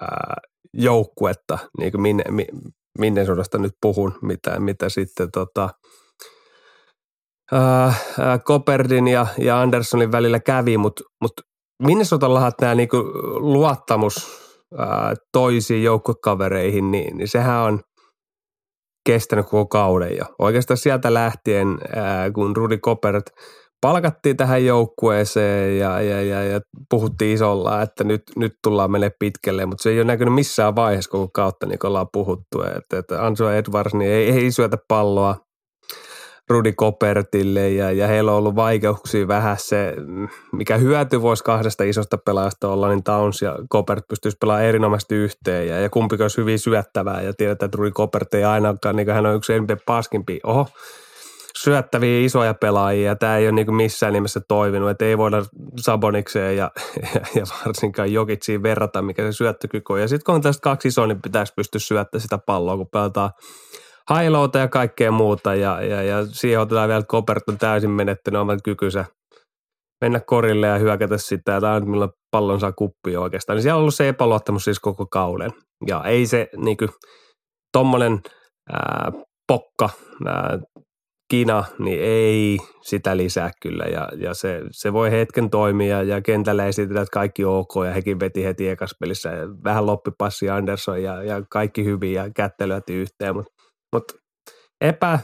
[0.00, 0.36] ää,
[0.74, 2.24] joukkuetta, niin kuin minne,
[2.98, 5.70] minne sodasta nyt puhun, mitä, mitä sitten tota,
[7.52, 11.32] ää, Koperdin ja, ja Andersonin välillä kävi, mutta mut
[11.82, 12.96] Minnesotallahan tämä niinku
[13.34, 14.40] luottamus
[14.78, 17.80] ää, toisiin joukkokavereihin, niin, niin sehän on
[19.06, 20.24] kestänyt koko kauden jo.
[20.38, 23.24] Oikeastaan sieltä lähtien, ää, kun Rudi Kopert
[23.80, 26.60] palkattiin tähän joukkueeseen ja, ja, ja, ja
[26.90, 31.10] puhuttiin isolla, että nyt, nyt tullaan menee pitkälle, mutta se ei ole näkynyt missään vaiheessa
[31.10, 35.36] koko kautta, niin kuin ollaan puhuttu, että, että Ansu Edwards niin ei, ei syötä palloa
[36.50, 39.94] Rudi Kopertille ja, ja heillä on ollut vaikeuksia vähän se,
[40.52, 45.68] mikä hyöty voisi kahdesta isosta pelaajasta olla, niin Towns ja Kopert pystyisi pelaamaan erinomaisesti yhteen
[45.68, 49.26] ja, ja kumpikin olisi hyvin syöttävää ja tiedetään, että Rudi Kopert ei ainakaan, niin hän
[49.26, 50.66] on yksi NBA paskimpi, oho,
[51.56, 55.44] syöttäviä isoja pelaajia ja tämä ei ole niin missään nimessä toiminut, että ei voida
[55.76, 56.70] Sabonikseen ja,
[57.14, 60.00] ja, ja varsinkaan Jokitsiin verrata, mikä se syöttökyky on.
[60.00, 63.30] Ja sitten kun on tästä kaksi isoa, niin pitäisi pystyä syöttämään sitä palloa, kun pelataan
[64.08, 68.40] hailouta ja kaikkea muuta ja, ja, ja siihen otetaan vielä, että Kopert on täysin menettänyt
[68.40, 69.04] oman kykynsä
[70.00, 73.56] mennä korille ja hyökätä sitä, tämä on millä pallon saa kuppia oikeastaan.
[73.56, 75.50] Niin siellä on ollut se epäluottamus siis koko kauden.
[75.86, 76.90] Ja ei se niin kuin,
[77.72, 78.20] tommonen
[78.72, 79.12] ää,
[79.46, 79.90] pokka,
[80.26, 80.58] ää,
[81.30, 83.84] kina, niin ei sitä lisää kyllä.
[83.84, 88.20] Ja, ja se, se, voi hetken toimia ja kentällä esitetään, että kaikki ok ja hekin
[88.20, 89.30] veti heti ekas pelissä.
[89.64, 93.52] Vähän loppipassi Anderson ja, ja kaikki hyvin ja kättelyäti yhteen, mutta
[93.92, 94.04] mut
[94.80, 95.18] epä,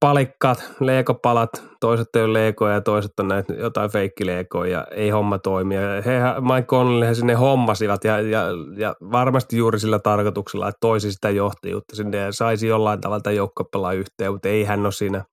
[0.00, 1.50] palikkat, leekopalat,
[1.80, 5.80] toiset ei ole leekoja ja toiset on näitä jotain feikkileekoja ja ei homma toimia.
[5.80, 6.20] He,
[6.54, 8.42] Mike Conley sinne hommasivat ja, ja,
[8.76, 13.92] ja, varmasti juuri sillä tarkoituksella, että toisi sitä johtajuutta sinne ja saisi jollain tavalla joukkopelaa
[13.92, 15.24] yhteen, mutta ei hän ole siinä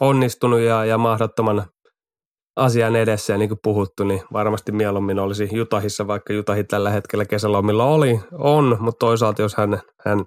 [0.00, 1.64] onnistunut ja, ja mahdottoman
[2.56, 7.24] asian edessä ja niin kuin puhuttu, niin varmasti mieluummin olisi Jutahissa, vaikka Jutahi tällä hetkellä
[7.24, 10.24] kesälomilla oli, on, mutta toisaalta jos hän, hän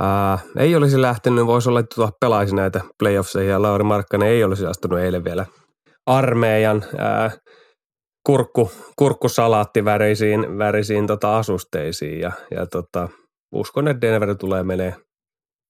[0.00, 4.66] Ää, ei olisi lähtenyt, voisi olla, että pelaisi näitä playoffseja ja Lauri Markkanen ei olisi
[4.66, 5.46] astunut eilen vielä
[6.06, 7.30] armeijan ää,
[8.26, 13.08] kurkku, kurkkusalaattivärisiin värisiin tota asusteisiin ja, ja tota,
[13.54, 14.96] uskon, että Denver tulee menee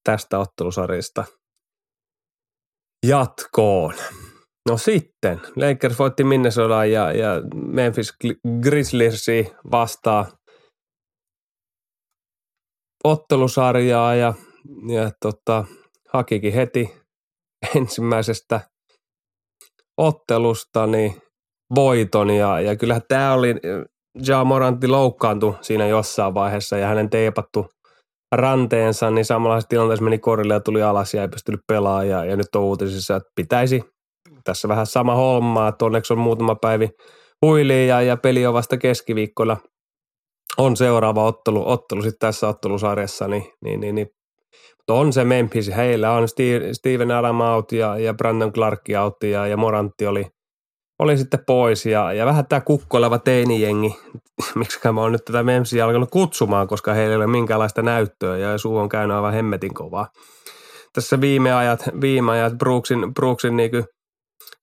[0.04, 1.24] tästä ottelusarjasta
[3.06, 3.94] jatkoon.
[4.68, 8.14] No sitten, Lakers voitti Minnesota ja, ja Memphis
[8.62, 10.26] Grizzliersi vastaa
[13.04, 14.34] ottelusarjaa ja,
[14.88, 15.64] ja tota,
[16.08, 16.94] hakikin heti
[17.76, 18.60] ensimmäisestä
[19.96, 21.22] ottelusta niin
[21.74, 22.30] voiton.
[22.30, 23.54] Ja, ja kyllähän tämä oli,
[24.26, 27.66] Ja Morantti loukkaantui siinä jossain vaiheessa ja hänen teepattu
[28.34, 32.08] ranteensa, niin samanlaisessa tilanteessa meni korille ja tuli alas ja ei pystynyt pelaamaan.
[32.08, 33.84] Ja, ja nyt on uutisissa, että pitäisi
[34.44, 36.90] tässä vähän sama homma, että onneksi on muutama päivi
[37.42, 39.56] huiliin ja, ja peli on vasta keskiviikkona
[40.58, 44.08] on seuraava ottelu, ottelu sitten tässä ottelusarjassa, niin, niin, niin, niin
[44.90, 49.46] on se Memphis, heillä on Steve, Steven Adam out ja, ja Brandon Clark out ja,
[49.46, 50.26] ja Morantti oli,
[50.98, 53.96] oli sitten pois ja, ja vähän tämä kukkoileva teinijengi,
[54.54, 58.58] miksi mä oon nyt tätä Memphisia alkanut kutsumaan, koska heillä ei ole minkäänlaista näyttöä ja
[58.58, 60.08] suu on käynyt aivan hemmetin kovaa.
[60.92, 63.70] Tässä viime ajat, viime ajat Brooksin, Brooksin niin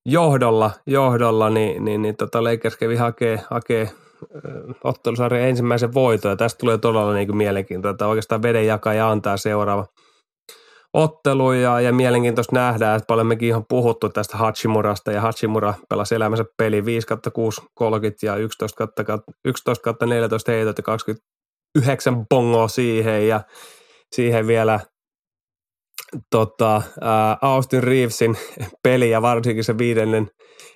[0.05, 3.91] johdolla, johdolla niin, niin, niin tota Lakers kävi hakee, hakee
[4.83, 9.85] ottelusarjan ensimmäisen voiton ja tästä tulee todella niin mielenkiintoista, että oikeastaan vedenjakaja antaa seuraava
[10.93, 16.15] ottelu ja, ja mielenkiintoista nähdä, että paljon mekin ihan puhuttu tästä Hachimurasta ja Hachimura pelasi
[16.15, 18.87] elämänsä peli 5 6 30 ja 11
[19.45, 23.41] 11 14 heitot ja 29 bongoa siihen ja
[24.15, 24.79] siihen vielä
[26.31, 28.37] tota, ää, Austin Reevesin
[28.83, 30.27] peli ja varsinkin se viidennen,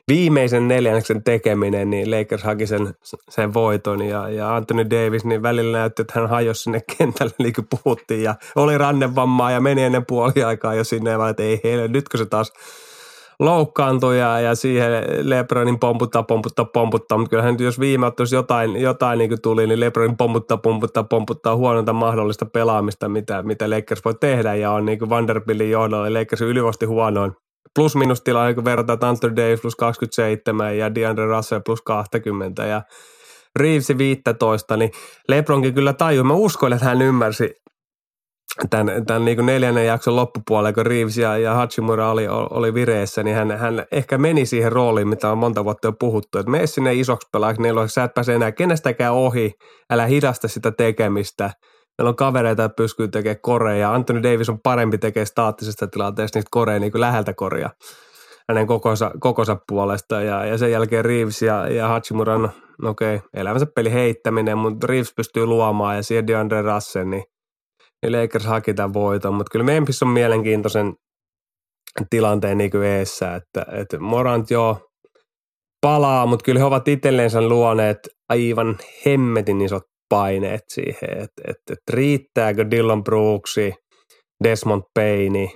[0.07, 2.93] viimeisen neljänneksen tekeminen, niin Lakers haki sen,
[3.29, 7.53] sen voiton ja, ja Anthony Davis niin välillä näytti, että hän hajosi sinne kentälle niin
[7.53, 11.87] kuin puhuttiin ja oli rannevammaa ja meni ennen puoliaikaa jo sinne ja että ei heille,
[11.87, 12.53] nytkö se taas
[13.39, 19.19] loukkaantui ja, ja siihen Lebronin pomputtaa, pomputtaa, pomputtaa, mutta kyllähän jos viime ottelussa jotain, jotain
[19.19, 24.55] niin tuli, niin Lebronin pomputtaa, pomputtaa, pomputtaa huononta mahdollista pelaamista, mitä, mitä Lakers voi tehdä.
[24.55, 27.31] Ja on niin Vanderbiltin johdolla, Lakers ylivosti huonoin
[27.75, 32.81] plus minus tilanne, kun verrataan Anthony Davis plus 27 ja DeAndre Russell plus 20 ja
[33.59, 34.91] Reeves 15, niin
[35.27, 36.23] Lebronkin kyllä tajui.
[36.23, 37.53] Mä uskon, että hän ymmärsi
[38.69, 43.23] tämän, tämän niin kuin neljännen jakson loppupuolella, kun Reeves ja, ja Hachimura oli, oli vireessä,
[43.23, 46.67] niin hän, hän ehkä meni siihen rooliin, mitä on monta vuotta jo puhuttu, että mene
[46.67, 49.51] sinne isoksi pelaajaksi, niin sä et pääse enää kenestäkään ohi,
[49.89, 51.51] älä hidasta sitä tekemistä.
[51.97, 56.37] Meillä on kavereita, että pystyy tekemään koreja, ja Anthony Davis on parempi tekemään staattisesta tilanteesta
[56.37, 57.69] niistä koreja niin kuin läheltä koria
[58.49, 62.49] hänen kokonsa, kokonsa puolesta, ja, ja sen jälkeen Reeves ja, ja Hachimura, no,
[62.81, 67.23] no okei, okay, elämänsä peli heittäminen, mutta Reeves pystyy luomaan, ja siellä DeAndre Russell, niin
[68.01, 70.93] niin Lakers haki tämän voiton, mutta kyllä Memphis on mielenkiintoisen
[72.09, 74.89] tilanteen niin kuin eessä, että, että Morant jo
[75.81, 77.97] palaa, mutta kyllä he ovat itselleensä luoneet
[78.29, 83.73] aivan hemmetin isot paineet siihen, että, että, että riittääkö Dylan Brooksi,
[84.43, 85.49] Desmond Payne,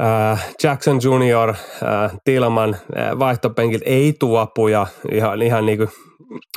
[0.00, 5.88] äh, Jackson Jr., äh, Tilman äh, vaihtopenkiltä ei tuopuja ihan, ihan niin kuin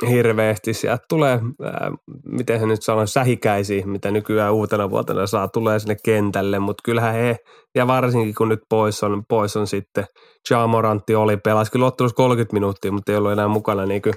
[0.08, 0.74] hirveästi.
[0.74, 1.90] Sieltä tulee, ää,
[2.24, 7.14] miten se nyt sanoo, sähikäisiä, mitä nykyään uutena vuotena saa, tulee sinne kentälle, mutta kyllähän
[7.14, 7.36] he,
[7.74, 10.04] ja varsinkin kun nyt pois on, pois on sitten,
[10.50, 14.14] Ja Morantti oli, pelasi kyllä ottelussa 30 minuuttia, mutta ei ollut enää mukana niin kuin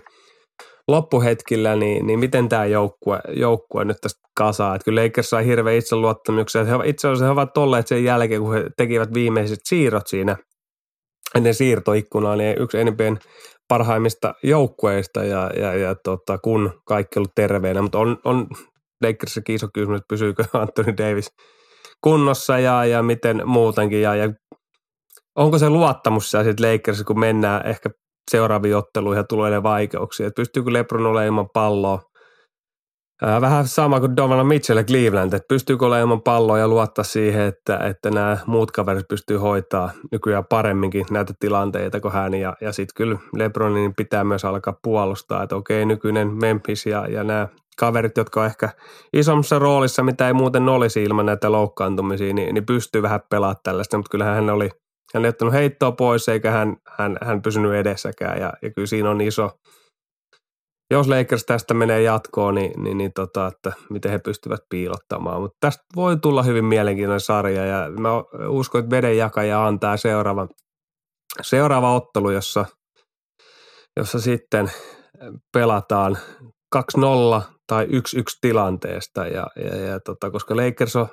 [0.91, 4.75] loppuhetkillä, niin, niin miten tämä joukkue, joukkue nyt tästä kasaa.
[4.75, 6.67] Että kyllä Lakers sai hirveän itseluottamuksen.
[6.67, 10.37] He, itse asiassa he ovat olleet sen jälkeen, kun he tekivät viimeiset siirrot siinä
[11.35, 13.19] ennen siirtoikkunaa, niin yksi enempien
[13.67, 18.47] parhaimmista joukkueista ja, ja, ja tota, kun kaikki ollut terveenä, mutta on, on
[19.03, 21.29] Lakersissakin iso kysymys, että pysyykö Anthony Davis
[22.03, 24.33] kunnossa ja, ja miten muutenkin ja, ja
[25.35, 27.89] onko se luottamus siellä sitten Lakersissa, kun mennään ehkä
[28.29, 31.99] seuraaviin otteluihin ja tulee vaikeuksia, että pystyykö LeBron olemaan ilman palloa.
[33.41, 38.11] Vähän sama kuin Donovan Mitchell Cleveland, että pystyykö olemaan palloa ja luottaa siihen, että, että
[38.11, 42.33] nämä muut kaverit pystyy hoitaa nykyään paremminkin näitä tilanteita kuin hän.
[42.33, 47.23] Ja, ja sitten kyllä Lebronin pitää myös alkaa puolustaa, että okei nykyinen Memphis ja, ja
[47.23, 47.47] nämä
[47.79, 48.69] kaverit, jotka on ehkä
[49.13, 53.97] isommassa roolissa, mitä ei muuten olisi ilman näitä loukkaantumisia, niin, niin pystyy vähän pelaamaan tällaista,
[53.97, 54.69] mutta kyllähän hän oli,
[55.13, 59.09] hän ei ottanut heittoa pois eikä hän, hän, hän pysynyt edessäkään ja, ja kyllä siinä
[59.09, 59.51] on iso,
[60.91, 65.41] jos Lakers tästä menee jatkoon, niin, niin, niin tota, että miten he pystyvät piilottamaan.
[65.41, 68.09] Mutta tästä voi tulla hyvin mielenkiintoinen sarja ja mä
[68.47, 70.47] uskon, että vedenjakaja antaa seuraava,
[71.41, 72.65] seuraava ottelu, jossa,
[73.97, 74.71] jossa sitten
[75.53, 76.17] pelataan
[76.75, 76.79] 2-0
[77.67, 77.89] tai 1-1
[78.41, 81.07] tilanteesta ja, ja, ja tota, koska Lakers on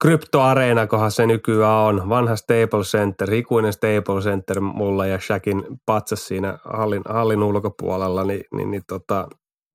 [0.00, 2.08] kryptoareena, kohan se nykyään on.
[2.08, 8.44] Vanha Staples Center, ikuinen Staples Center mulla ja Shaqin patsas siinä hallin, hallin ulkopuolella, niin,
[8.54, 9.28] niin, niin tota,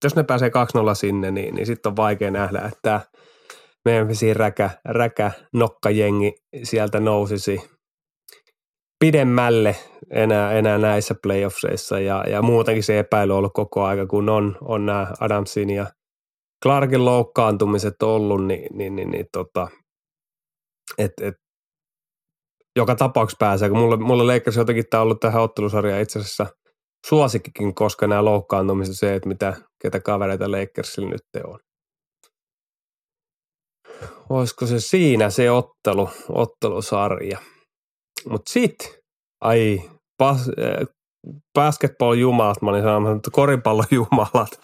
[0.03, 0.51] jos ne pääsee 2-0
[0.93, 3.01] sinne, niin, niin sitten on vaikea nähdä, että
[3.85, 7.69] Memphisin räkä, räkä nokkajengi sieltä nousisi
[8.99, 9.75] pidemmälle
[10.11, 14.57] enää, enää näissä playoffseissa ja, ja muutenkin se epäily on ollut koko aika, kun on,
[14.61, 15.85] on nämä Adamsin ja
[16.63, 19.67] Clarkin loukkaantumiset ollut, niin, niin, niin, niin tota,
[20.97, 21.35] et, et,
[22.75, 26.47] joka tapauksessa pääsee, kun mulle, mulle Lakers jotenkin tämä ollut tähän ottelusarjaan itse asiassa
[27.07, 31.59] suosikkikin, koska nämä loukkaantumiset se, että mitä, ketä kavereita Lakersilla nyt on.
[34.29, 37.37] Olisiko se siinä se ottelu, ottelusarja.
[38.29, 38.87] Mutta sitten,
[39.41, 39.81] ai,
[40.17, 40.87] bas, äh,
[41.53, 44.59] basketball-jumalat, mä olin sanomassa, että koripallojumalat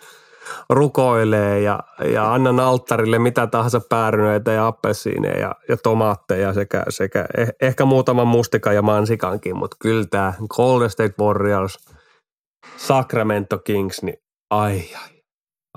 [0.70, 1.80] rukoilee ja,
[2.14, 7.86] ja annan alttarille mitä tahansa päärynöitä ja appelsiineja ja, ja tomaatteja sekä, sekä eh, ehkä
[7.86, 11.80] muutaman mustikan ja mansikankin, mutta kyllä tämä Golden State Warriors,
[12.78, 14.18] Sacramento Kings, niin
[14.52, 15.22] ai ai,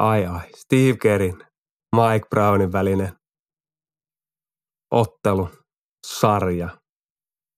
[0.01, 1.45] ai ai, Steve Kerin,
[1.97, 3.13] Mike Brownin välinen
[4.93, 5.49] ottelu,
[6.07, 6.69] sarja.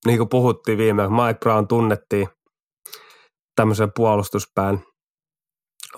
[0.06, 2.28] Niin kuin puhuttiin viime, Mike Brown tunnettiin
[3.56, 4.80] tämmöisen puolustuspään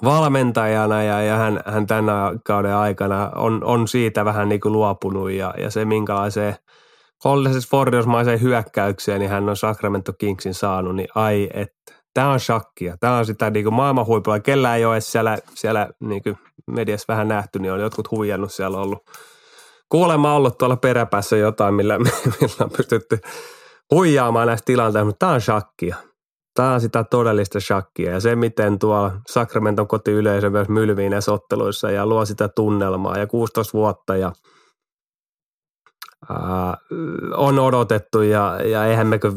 [0.04, 5.30] valmentajana ja, ja hän, hän tänä kauden aikana on, on siitä vähän niin kuin luopunut
[5.30, 6.56] ja, ja se minkälaiseen
[7.24, 11.98] Hollisessa Warriors-maiseen hyökkäykseen niin hän on Sacramento Kingsin saanut, niin ai että.
[12.14, 12.96] Tämä on shakkia.
[13.00, 14.40] Tämä on sitä niin kuin maailman huipulla.
[14.40, 18.78] Kellä ei ole siellä, siellä niin kuin mediassa vähän nähty, niin on jotkut huijannut siellä
[18.78, 19.10] ollut.
[19.88, 21.98] Kuulemma ollut tuolla peräpäässä jotain, millä,
[22.40, 23.18] millä on pystytty
[23.90, 25.96] huijaamaan näistä tilanteista, mutta tämä on shakkia.
[26.58, 31.90] Tämä on sitä todellista shakkia ja se, miten tuo Sacramenton kotiyleisö myös mylvii näissä otteluissa
[31.90, 34.32] ja luo sitä tunnelmaa ja 16 vuotta ja
[36.30, 36.76] ää,
[37.36, 39.32] on odotettu ja, ja eihän mekö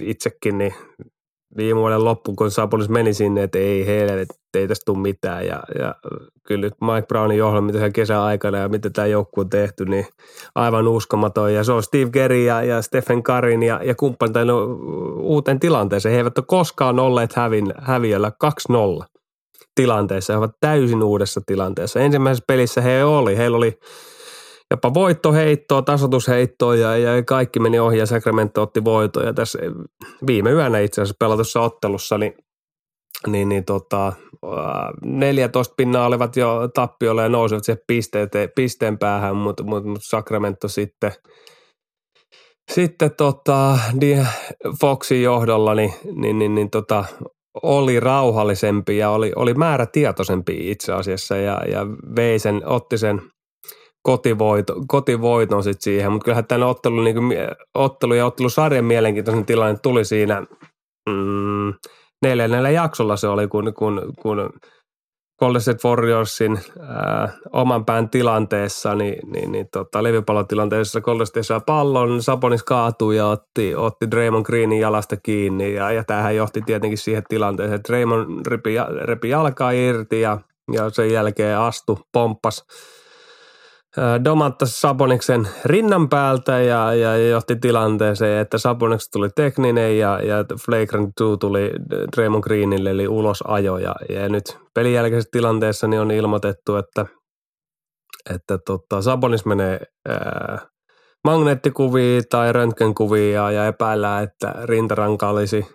[0.00, 0.74] itsekin niin
[1.56, 5.46] viime vuoden loppu, kun Sabonis meni sinne, että ei heille, ei tästä tule mitään.
[5.46, 5.94] Ja, ja
[6.46, 9.84] kyllä nyt Mike Brownin johdolla, mitä hän kesän aikana ja mitä tämä joukkue on tehty,
[9.84, 10.06] niin
[10.54, 11.54] aivan uskomaton.
[11.54, 14.36] Ja se on Steve Gary ja, ja Stephen Karin ja, ja kumppanit
[15.16, 16.12] uuteen tilanteeseen.
[16.12, 18.32] He eivät ole koskaan olleet hävin, häviöllä
[19.02, 19.04] 2-0
[19.74, 20.32] tilanteessa.
[20.32, 22.00] He ovat täysin uudessa tilanteessa.
[22.00, 23.36] Ensimmäisessä pelissä he oli.
[23.36, 23.78] Heillä oli
[24.70, 29.32] jopa voittoheittoa, tasotusheittoa ja, ja kaikki meni ohi ja Sacramento otti voitoja.
[29.32, 29.58] Tässä
[30.26, 32.34] viime yönä itse asiassa pelatussa ottelussa, niin,
[33.26, 34.12] niin, niin tota,
[35.04, 40.68] 14 pinnaa olivat jo tappiolla ja nousivat siihen pisteet, pisteen päähän, mutta, mutta, mutta Sacramento
[40.68, 41.12] sitten–
[42.72, 43.78] sitten tota,
[44.80, 47.04] Foxin johdolla niin, niin, niin, niin tota,
[47.62, 51.86] oli rauhallisempi ja oli, oli määrätietoisempi itse asiassa ja, ja
[52.16, 53.22] vei sen, otti sen
[54.06, 57.36] kotivoito, kotivoiton sit siihen, mutta kyllähän tämän ottelu, niin kuin,
[57.74, 60.40] ottelu ja ottelusarjan mielenkiintoisen tilanne tuli siinä
[61.08, 61.74] mm,
[62.22, 64.50] neljännellä jaksolla se oli, kun, kun, kun
[65.38, 71.60] Golden State Warriorsin ää, oman pään tilanteessa, niin, niin, niin tota, levipallotilanteessa Golden State saa
[71.60, 76.98] pallon, Sabonis kaatui ja otti, otti Draymond Greenin jalasta kiinni ja, ja tämähän johti tietenkin
[76.98, 80.38] siihen tilanteeseen, että Draymond repi, repi jalkaa irti ja,
[80.72, 82.64] ja sen jälkeen astu, pomppas–
[84.24, 91.12] Domantas Saboniksen rinnan päältä ja, ja johti tilanteeseen, että Sabonix tuli tekninen ja, ja Flagrant
[91.18, 91.70] 2 tuli
[92.16, 93.78] Draymond Greenille eli ulosajo.
[93.78, 97.06] Ja, ja nyt pelin jälkeisessä tilanteessa niin on ilmoitettu, että,
[98.34, 100.58] että tota, Sabonis menee ää,
[101.24, 105.66] magneettikuviin tai röntgenkuviin ja, ja epäillään, että rintaranka olisi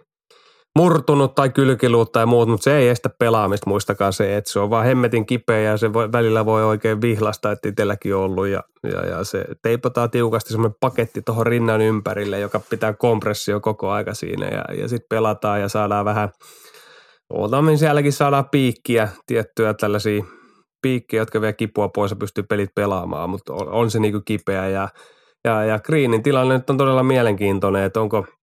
[0.76, 4.69] murtunut tai kylkiluut tai muut, mutta se ei estä pelaamista, muistakaa se, että se on
[4.69, 8.63] vaan hemmetin kipeä ja se voi, välillä voi oikein vihlasta, että itselläkin on ollut ja,
[8.84, 14.13] ja, ja se teipataan tiukasti semmoinen paketti tuohon rinnan ympärille, joka pitää kompressio koko aika
[14.13, 16.30] siinä ja, ja sitten pelataan ja saadaan vähän,
[17.30, 20.24] otamme sielläkin saadaan piikkiä, tiettyjä tällaisia
[20.82, 24.69] piikkiä, jotka vie kipua pois ja pystyy pelit pelaamaan, mutta on, on se niinku kipeä
[24.69, 24.89] ja,
[25.45, 28.26] ja, ja Greenin tilanne nyt on todella mielenkiintoinen, että onko–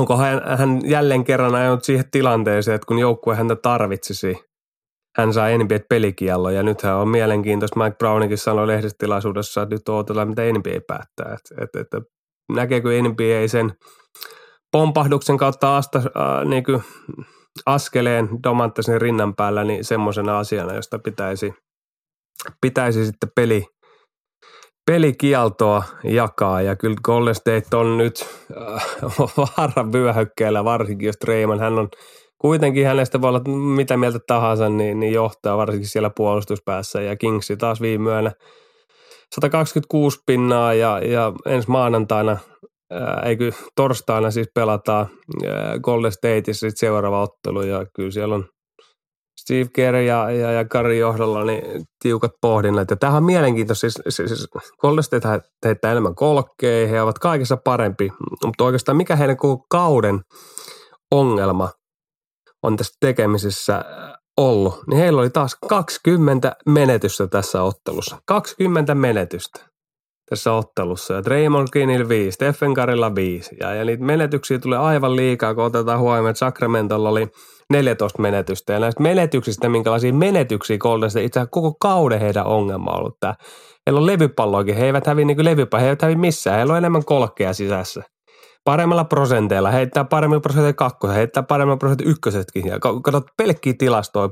[0.00, 4.36] onko hän, hän jälleen kerran ajanut siihen tilanteeseen, että kun joukkue häntä tarvitsisi,
[5.16, 7.84] hän saa NBA pelikiello ja nythän on mielenkiintoista.
[7.84, 11.36] Mike Brownikin sanoi lehdistötilaisuudessa, että nyt odotetaan, mitä NBA päättää.
[11.62, 12.00] Että, että,
[12.52, 13.72] näkeekö NBA sen
[14.72, 16.82] pompahduksen kautta asta, äh, niin kuin
[17.66, 21.54] askeleen Domantasin rinnan päällä niin semmoisena asiana, josta pitäisi,
[22.60, 23.66] pitäisi sitten peli,
[24.86, 26.62] pelikieltoa jakaa.
[26.62, 28.26] Ja kyllä Golden State on nyt
[28.56, 28.86] äh,
[29.36, 31.88] vaaran vyöhykkeellä, varsinkin jos Draymond, hän on
[32.38, 33.40] kuitenkin hänestä voi olla
[33.74, 37.00] mitä mieltä tahansa, niin, niin johtaa varsinkin siellä puolustuspäässä.
[37.00, 38.32] Ja Kingsi taas viime yönä
[39.34, 42.38] 126 pinnaa ja, ja ensi maanantaina
[42.90, 45.06] ää, eikö torstaina siis pelataan
[45.46, 47.62] ää, Golden Stateissa sit seuraava ottelu.
[47.62, 48.44] Ja kyllä siellä on
[49.50, 52.90] Steve Kerr ja, ja, ja Kari johdolla niin tiukat pohdinnat.
[52.90, 53.80] Ja tämähän on mielenkiintoista.
[53.80, 54.48] Siis, siis, siis
[54.80, 55.04] Golden
[55.64, 58.12] heittää enemmän kolkkeja, he ovat kaikessa parempi.
[58.44, 60.20] Mutta oikeastaan mikä heidän koko kauden
[61.10, 61.70] ongelma
[62.62, 63.84] on tässä tekemisessä
[64.36, 68.18] ollut, niin heillä oli taas 20 menetystä tässä ottelussa.
[68.26, 69.60] 20 menetystä
[70.28, 71.14] tässä ottelussa.
[71.14, 73.56] Ja Draymond Greenillä 5, Stephen Karilla 5.
[73.60, 77.28] Ja, ja niitä menetyksiä tulee aivan liikaa, kun otetaan huomioon, että Sacramentolla oli
[77.70, 78.72] 14 menetystä.
[78.72, 83.16] Ja näistä menetyksistä, minkälaisia menetyksiä Golden State, itse asiassa koko kauden heidän ongelma on ollut
[83.20, 83.34] tämä.
[83.86, 87.04] Heillä on levypalloakin, he eivät hävi niin levypalloa, he eivät hävi missään, heillä on enemmän
[87.04, 88.02] kolkkeja sisässä.
[88.64, 92.66] Paremmalla prosenteilla, heittää paremmilla prosenteilla kakkosen, heittää paremmilla prosenteilla ykkösetkin.
[92.66, 94.28] Ja katsot pelkkiä tilastoja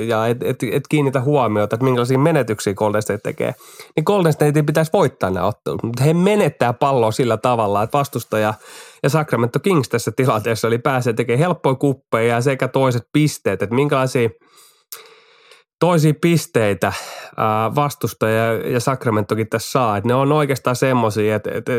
[0.00, 3.54] ja et, et, et kiinnitä huomiota, että minkälaisia menetyksiä Golden State tekee,
[3.96, 5.82] niin Golden State pitäisi voittaa nämä ottelut.
[5.82, 8.54] Mutta he menettää palloa sillä tavalla, että vastustaja
[9.02, 14.28] ja Sacramento Kings tässä tilanteessa oli pääsee tekemään helppoja kuppeja sekä toiset pisteet, että minkälaisia
[15.80, 16.92] toisia pisteitä
[17.74, 19.96] vastustaja ja Sacramentokin tässä saa.
[19.96, 21.72] Että ne on oikeastaan semmoisia, että, että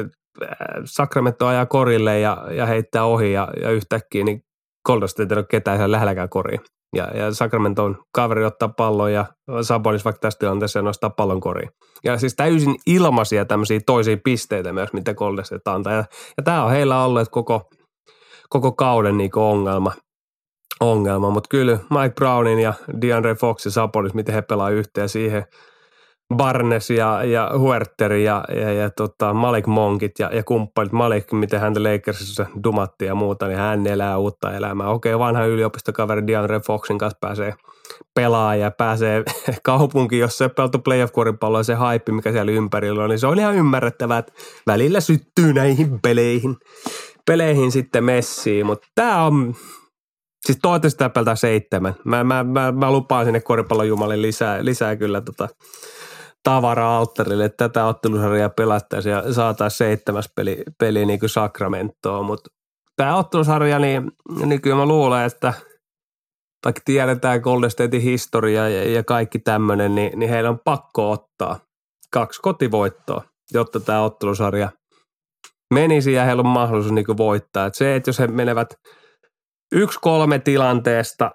[0.86, 4.41] Sacramento ajaa korille ja, ja heittää ohi ja, ja yhtäkkiä niin
[4.86, 6.61] Golden State ei ole ketään siellä lähelläkään koriin.
[6.94, 9.26] Ja, ja Sacramenton kaveri ottaa pallon ja
[9.62, 11.70] Sabonis vaikka tästä tilanteessa nostaa pallon koriin.
[12.04, 15.94] Ja siis täysin ilmaisia tämmöisiä toisia pisteitä myös, mitä Golden antaa.
[15.94, 16.06] Ja,
[16.38, 17.70] ja tämä on heillä ollut koko,
[18.50, 19.91] koko kauden niin ongelma.
[20.80, 21.30] ongelma.
[21.30, 25.46] Mutta kyllä Mike Brownin ja DeAndre Fox ja Sabonis, miten he pelaa yhteen siihen–
[26.34, 30.91] Barnes ja, ja Huerter ja, ja, ja tota Malik Monkit ja, ja kumppanit.
[30.91, 34.89] Malik, miten häntä Lakersissa dumatti ja muuta, niin hän elää uutta elämää.
[34.89, 37.53] Okei, vanha yliopistokaveri DeAndre Foxin kanssa pääsee
[38.15, 39.23] pelaa ja pääsee
[39.63, 43.39] kaupunkiin, jossa ei peltu playoff-koripalloa ja se haippi, mikä siellä ympärillä on, niin se on
[43.39, 44.34] ihan ymmärrettävää, että
[44.67, 46.55] välillä syttyy näihin peleihin,
[47.25, 49.55] peleihin sitten messiin, mutta tämä on,
[50.45, 51.95] siis toivottavasti tämä seitsemän.
[52.03, 55.49] Mä, mä, mä, mä lupaan sinne koripallon jumalin lisää, lisää kyllä tota,
[56.44, 62.50] tavara-alttarille, että tätä ottelusarjaa pelattaisiin ja saataisiin seitsemäs peli, peli niin kuin Sacramentoon, mutta
[62.96, 64.12] tämä ottelusarja, niin,
[64.46, 65.54] niin kyllä mä luulen, että
[66.66, 71.60] vaikka tiedetään Golden Statein historia ja, ja kaikki tämmöinen, niin, niin heillä on pakko ottaa
[72.12, 73.24] kaksi kotivoittoa,
[73.54, 74.70] jotta tämä ottelusarja
[75.74, 77.66] menisi ja heillä on mahdollisuus niin voittaa.
[77.66, 78.74] Et se, että jos he menevät
[79.72, 81.32] yksi kolme tilanteesta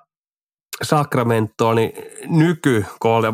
[0.83, 1.93] Sacramento, niin
[2.29, 2.85] nyky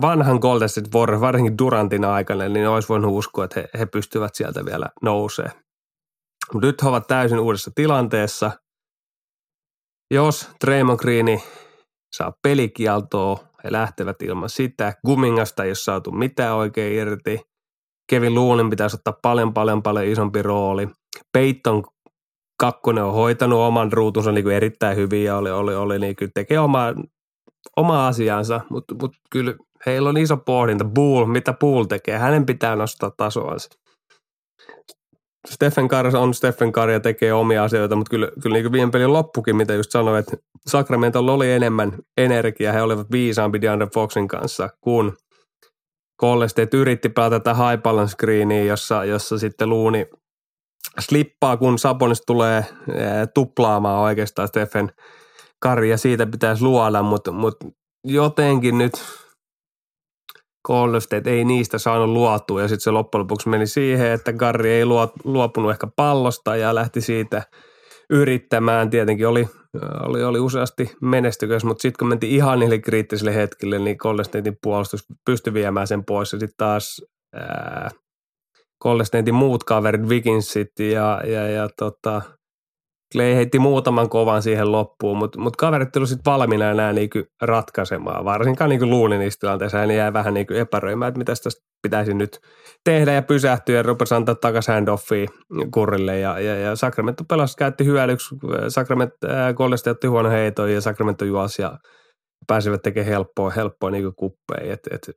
[0.01, 4.35] vanhan Golden State Warriors, varsinkin Durantin aikana, niin olisi voinut uskoa, että he, he pystyvät
[4.35, 5.51] sieltä vielä nousee.
[6.53, 8.51] Mutta nyt he ovat täysin uudessa tilanteessa.
[10.11, 11.43] Jos Draymond Green
[12.17, 14.95] saa pelikieltoa, he lähtevät ilman sitä.
[15.07, 17.41] Gumingasta ei ole saatu mitään oikein irti.
[18.11, 20.89] Kevin Loonin pitäisi ottaa paljon, paljon, paljon isompi rooli.
[21.33, 21.83] Peyton
[22.61, 26.31] kakkonen on hoitanut oman ruutunsa niin kuin erittäin hyvin ja oli, oli, oli niin kuin
[26.35, 26.95] tekee omaa
[27.77, 29.55] oma asiansa, mutta, mutta kyllä
[29.87, 30.85] heillä on iso pohdinta.
[30.85, 32.19] Bull, mitä Bull tekee?
[32.19, 33.69] Hänen pitää nostaa tasoansa.
[35.49, 39.13] Stephen Curry on Stephen Curry ja tekee omia asioita, mutta kyllä, kyllä niin viime pelin
[39.13, 40.37] loppukin, mitä just sanoin, että
[40.67, 45.17] Sacramentolla oli enemmän energiaa, he olivat viisaampi DeAndre Foxin kanssa, kun
[46.21, 50.07] Golden State yritti pelata tätä high balance screeniä, jossa, jossa sitten luuni
[51.01, 52.65] slippaa, kun Sabonis tulee
[53.35, 54.93] tuplaamaan oikeastaan Stephen–
[55.65, 57.67] Kari ja siitä pitäisi luoda, mutta, mutta
[58.05, 58.93] jotenkin nyt
[60.67, 64.71] Golden State ei niistä saanut luotua ja sitten se loppujen lopuksi meni siihen, että Karri
[64.71, 64.87] ei
[65.25, 67.43] luopunut ehkä pallosta ja lähti siitä
[68.11, 68.91] yrittämään.
[68.91, 69.49] Tietenkin oli,
[70.03, 74.57] oli, oli useasti menestykäs, mutta sitten kun mentiin ihan niille kriittisille hetkille, niin Golden Statein
[74.63, 77.03] puolustus pystyi viemään sen pois ja sitten taas
[77.35, 77.91] ää,
[78.83, 82.23] Golden muut kaverit, Vikinsit ja, ja, ja tota,
[83.15, 88.25] Clay heitti muutaman kovan siihen loppuun, mutta mut kaverit tuli sitten valmiina enää niinku ratkaisemaan.
[88.25, 92.41] Varsinkaan niinku luulin niissä tilanteissa, hän jäi vähän niinku epäröimään, että mitä tästä pitäisi nyt
[92.85, 95.27] tehdä ja pysähtyä ja rupesi antaa takaisin handoffia
[95.75, 96.19] kurrille.
[96.19, 98.35] Ja, ja, ja Sacramento pelasi, käytti hyödyksi,
[98.69, 101.79] Sacramento äh, Goldeste otti huono heiton ja Sacramento juosi ja
[102.47, 104.73] pääsivät tekemään helppoa, helppoa niinku kuppeja.
[104.73, 105.11] Et, et.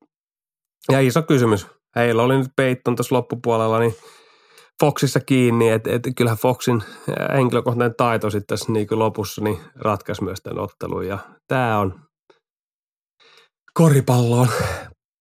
[0.92, 3.96] Ja iso kysymys, heillä oli nyt Peyton tuossa loppupuolella, niin–
[4.84, 6.84] Foxissa kiinni, että et kyllähän Foxin
[7.34, 11.08] henkilökohtainen taito sitten tässä niin lopussa niin ratkaisi myös tämän ottelun.
[11.08, 12.00] Ja tämä on
[13.74, 14.48] koripalloon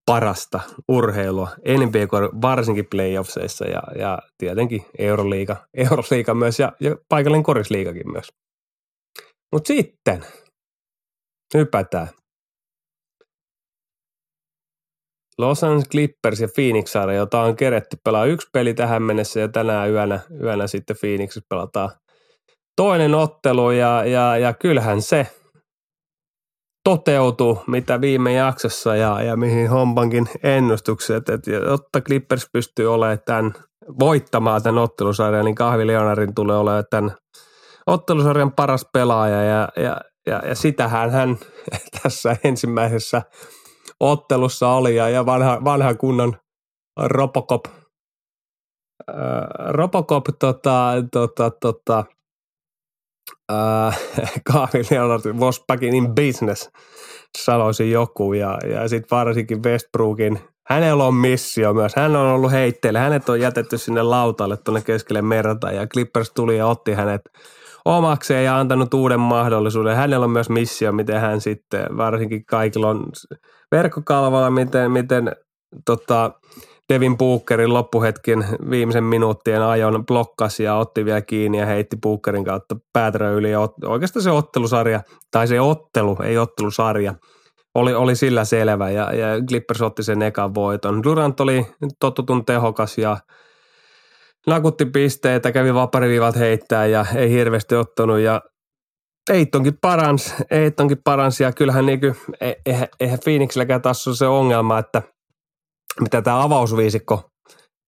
[0.07, 5.57] parasta urheilua, NBA varsinkin playoffseissa ja, ja tietenkin Euroliiga,
[5.90, 8.28] Euroliiga myös ja, ja paikallinen korisliigakin myös.
[9.52, 10.26] Mutta sitten
[11.54, 12.09] hypätään
[15.39, 19.49] Los Angeles Clippers ja Phoenix sarja, jota on keretty pelaa yksi peli tähän mennessä ja
[19.49, 21.91] tänään yönä, yönä sitten Phoenix pelataan
[22.76, 25.26] toinen ottelu ja, ja, ja kyllähän se
[26.89, 33.55] toteutui, mitä viime jaksossa ja, ja mihin hompankin ennustukset, että jotta Clippers pystyy olemaan tämän,
[33.99, 37.16] voittamaan tämän ottelusarjan, niin Kahvi Leonarin tulee olemaan tämän
[37.87, 41.39] ottelusarjan paras pelaaja ja, ja, ja, ja sitähän hän
[42.03, 43.22] tässä ensimmäisessä
[44.01, 46.36] ottelussa oli ja, ja vanha, vanha kunnon
[47.01, 49.14] Robocop, äh,
[49.68, 52.05] Robocop tota, tota, tota,
[53.53, 53.99] äh,
[54.90, 56.70] Leonard was back in business,
[57.38, 58.32] sanoisin joku.
[58.32, 61.97] Ja, ja sitten varsinkin Westbrookin, hänellä on missio myös.
[61.97, 62.99] Hän on ollut heitteillä.
[62.99, 67.22] Hänet on jätetty sinne lautalle tuonne keskelle merta ja Clippers tuli ja otti hänet
[67.84, 69.97] omakseen ja antanut uuden mahdollisuuden.
[69.97, 73.05] Hänellä on myös missio, miten hän sitten, varsinkin kaikilla on
[73.72, 75.32] verkkokalvoilla, miten, miten
[75.84, 76.30] tota,
[76.92, 82.76] Devin Bookerin loppuhetken viimeisen minuuttien ajon blokkasi ja otti vielä kiinni ja heitti Bookerin kautta
[82.92, 83.50] päätärä yli.
[83.50, 85.00] Ja oikeastaan se ottelusarja,
[85.30, 87.14] tai se ottelu, ei ottelusarja,
[87.74, 91.02] oli, oli sillä selvä ja, ja Clippers otti sen ekan voiton.
[91.02, 91.66] Durant oli
[92.00, 93.16] totutun tehokas ja
[94.46, 98.42] nakutti pisteitä, kävi vapariviivat heittää ja ei hirveästi ottanut ja
[99.32, 102.06] Eittonkin parans, Eittonkin parans ja kyllähän niinku,
[102.40, 105.02] e, eihän, eihän Phoenixilläkään taas ole se ongelma, että–
[106.00, 107.30] mitä tämä avausviisikko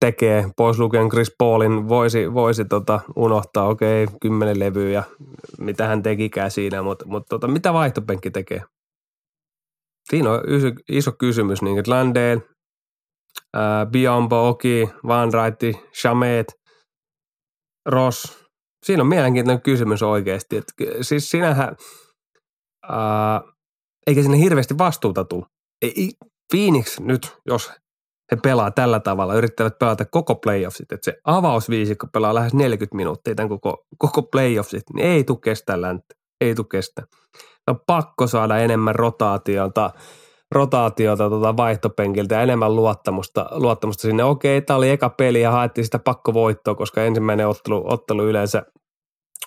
[0.00, 5.02] tekee, pois lukien Chris Paulin, voisi, voisi tota unohtaa, okei, okay, kymmenen levyä ja
[5.58, 8.62] mitä hän tekikään siinä, mutta, mutta tota, mitä vaihtopenkki tekee?
[10.10, 12.42] Siinä on iso, iso kysymys, niin että Landale,
[13.90, 16.46] Biombo, Oki, Van Wright, Shamet,
[17.86, 18.47] Ross.
[18.88, 20.56] Siinä on mielenkiintoinen kysymys oikeasti.
[20.56, 21.76] Että, siis sinähän,
[22.88, 23.42] ää,
[24.06, 25.46] eikä sinne hirveästi vastuuta tule.
[25.82, 26.10] Ei,
[26.52, 27.72] Phoenix nyt, jos
[28.32, 33.34] he pelaa tällä tavalla, yrittävät pelata koko playoffsit, että se avausviisikko pelaa lähes 40 minuuttia
[33.34, 37.02] tämän koko, koko playoffsit, niin ei tule kestä länttä, ei tule kestä.
[37.70, 39.90] On pakko saada enemmän rotaatiota,
[40.52, 44.24] rotaatiota tuota vaihtopenkiltä ja enemmän luottamusta, luottamusta sinne.
[44.24, 48.62] Okei, tämä oli eka peli ja haettiin sitä pakkovoittoa, koska ensimmäinen ottelu, ottelu yleensä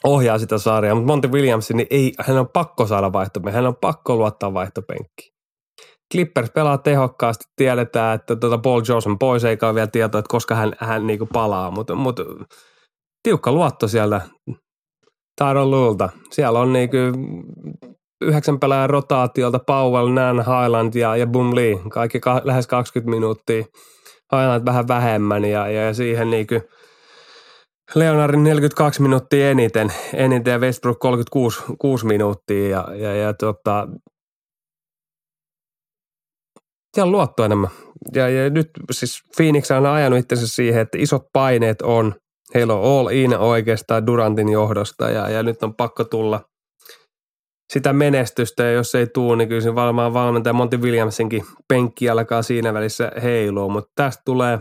[0.04, 3.76] ohjaa sitä sarjaa, mutta Monty Williams, niin ei, hän on pakko saada vaihtopenkki, hän on
[3.82, 5.32] pakko luottaa vaihtopenkkiin.
[6.14, 10.56] Clippers pelaa tehokkaasti, tiedetään, että tuota Paul Johnson pois, eikä ole vielä tietoa, että koska
[10.56, 12.24] hän, hän niinku palaa, mutta, mutta
[13.24, 14.22] tiukka luotto siellä
[15.38, 16.10] Tyron Lulta.
[16.32, 16.98] Siellä on niinku
[18.22, 21.80] yhdeksän pelaajan rotaatiolta Powell, Nan, Highland ja, ja Lee.
[21.90, 23.64] Kaikki ka, lähes 20 minuuttia.
[24.36, 26.56] Highland vähän vähemmän ja, ja siihen niinku
[27.96, 33.88] Leonardin 42 minuuttia eniten, eniten ja Westbrook 36 6 minuuttia ja, ja, ja tota,
[36.98, 37.70] on luotto enemmän.
[38.16, 42.16] Ja, ja nyt siis Phoenix on ajanut itsensä siihen, että isot paineet on.
[42.54, 46.42] Heillä on all in oikeastaan Durantin johdosta ja, ja nyt on pakko tulla
[47.74, 52.74] sitä menestystä ja jos ei tuu, niin kyllä varmaan valmentaja Monty Williamsinkin penkki alkaa siinä
[52.74, 54.60] välissä heilua, mutta tästä tulee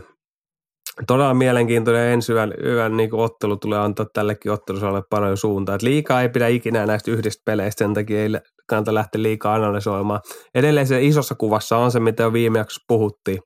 [1.07, 5.75] todella mielenkiintoinen ensi yön, yön niin ottelu tulee antaa tällekin ottelusalle paljon suuntaan.
[5.75, 8.29] Et liikaa ei pidä ikinä näistä yhdistä peleistä, sen takia ei
[8.67, 10.19] kannata lähteä liikaa analysoimaan.
[10.55, 13.39] Edelleen se isossa kuvassa on se, mitä jo viime jaksossa puhuttiin.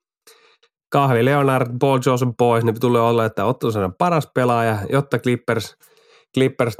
[0.92, 5.76] Kahvi Leonard, Paul Johnson pois, niin tulee olla, että ottelusarjan paras pelaaja, jotta Clippers,
[6.34, 6.78] Clippers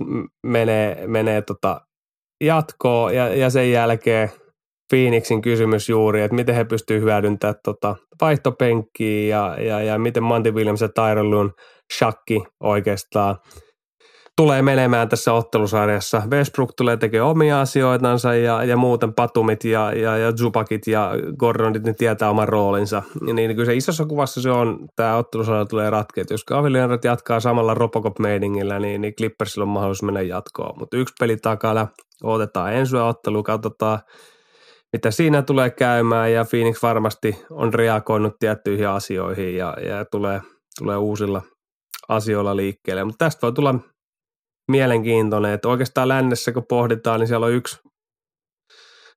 [0.48, 1.82] menee, menee tota
[2.44, 4.32] jatkoon ja, ja sen jälkeen
[4.90, 10.52] Phoenixin kysymys juuri, että miten he pystyvät hyödyntämään tota vaihtopenkkiä ja, ja, ja miten Monty
[10.52, 11.52] Williams ja Tyron Lune
[11.98, 13.36] shakki oikeastaan
[14.38, 16.22] tulee menemään tässä ottelusarjassa.
[16.32, 21.84] Westbrook tulee tekemään omia asioitansa ja, ja muuten Patumit ja, ja, ja Zubakit ja Gordonit
[21.84, 23.04] ne tietää oman roolinsa.
[23.28, 26.30] Ja niin kyllä se isossa kuvassa se on, tämä ottelusarja tulee ratkeet.
[26.30, 30.80] Jos Kavaliarat jatkaa samalla Robocop-meiningillä, niin, niin Clippersilla on mahdollisuus mennä jatkoon.
[30.80, 31.88] Mutta yksi peli takana,
[32.24, 34.00] otetaan ensi ottelu, katsotaan
[34.96, 40.42] mitä siinä tulee käymään ja Phoenix varmasti on reagoinut tiettyihin asioihin ja, ja tulee,
[40.80, 41.42] tulee uusilla
[42.10, 43.04] asioilla liikkeelle.
[43.04, 43.76] Mutta tästä voi tulla
[44.72, 47.80] mielenkiintoinen, että oikeastaan lännessä kun pohditaan, niin siellä on yksi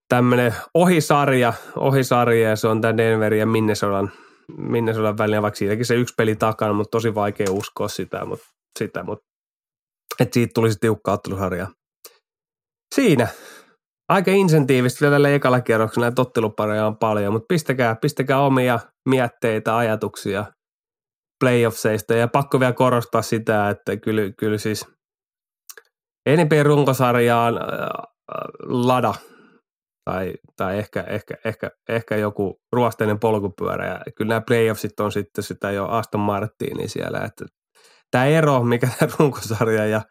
[0.08, 4.10] tämmöinen ohisarja, ohisarja ja se on tämä Denver ja Minnesotan,
[4.56, 8.46] Minnesotan välillä, vaikka siitäkin se yksi peli takana, mutta tosi vaikea uskoa sitä, mutta,
[8.78, 9.24] sitä, mutta
[10.20, 11.66] että siitä tulisi tiukka ottelusarja.
[12.94, 13.28] Siinä.
[14.08, 18.78] Aika insentiivistä vielä tällä ekalla kierroksella, näitä ottelupareja on paljon, mutta pistäkää, pistäkää omia
[19.08, 20.44] mietteitä, ajatuksia
[21.40, 24.86] playoffseista ja pakko vielä korostaa sitä, että kyllä, kyllä siis–
[26.36, 27.88] NBAn runkosarjaan äh,
[28.62, 29.14] lada
[30.04, 33.86] tai, tai ehkä, ehkä, ehkä, ehkä joku ruosteinen polkupyörä.
[33.86, 37.18] Ja kyllä nämä playoffsit on sitten sitä jo Aston Martinin siellä.
[37.18, 37.44] Että
[38.10, 40.02] tämä ero, mikä tämä runkosarja ja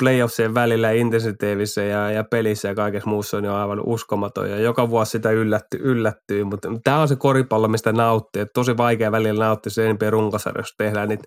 [0.00, 4.90] playoffsien välillä intensitiivissä ja, ja pelissä ja kaikessa muussa on jo aivan uskomaton ja joka
[4.90, 9.44] vuosi sitä yllätty, yllättyy, mutta tämä on se koripallo, mistä nauttii, että tosi vaikea välillä
[9.44, 11.24] nauttia se NBA runkosarjassa tehdään niitä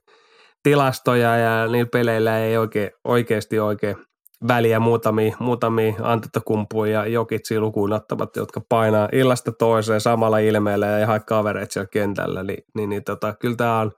[0.63, 3.95] tilastoja ja niillä peleillä ei oikein, oikeasti oikein
[4.47, 10.99] väliä muutamia, muutamia Antetokumpuja ja Jokitsia lukuun ottamatta, jotka painaa illasta toiseen samalla ilmeellä ja
[10.99, 13.91] ihan kavereet siellä kentällä, niin, niin, niin tota, kyllä tämä on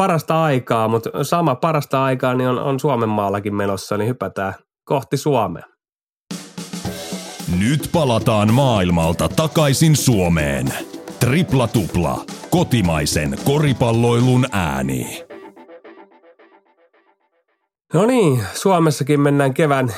[0.00, 5.16] parasta aikaa, mutta sama parasta aikaa niin on, on Suomen maallakin menossa, niin hypätään kohti
[5.16, 5.64] Suomea.
[7.58, 10.66] Nyt palataan maailmalta takaisin Suomeen.
[11.20, 15.24] Tripla tupla, kotimaisen koripalloilun ääni.
[17.94, 19.88] No niin, Suomessakin mennään kevään,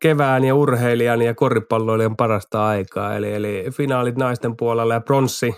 [0.00, 3.16] kevään ja urheilijan ja koripalloilijan parasta aikaa.
[3.16, 5.54] Eli, eli finaalit naisten puolella ja pronssi,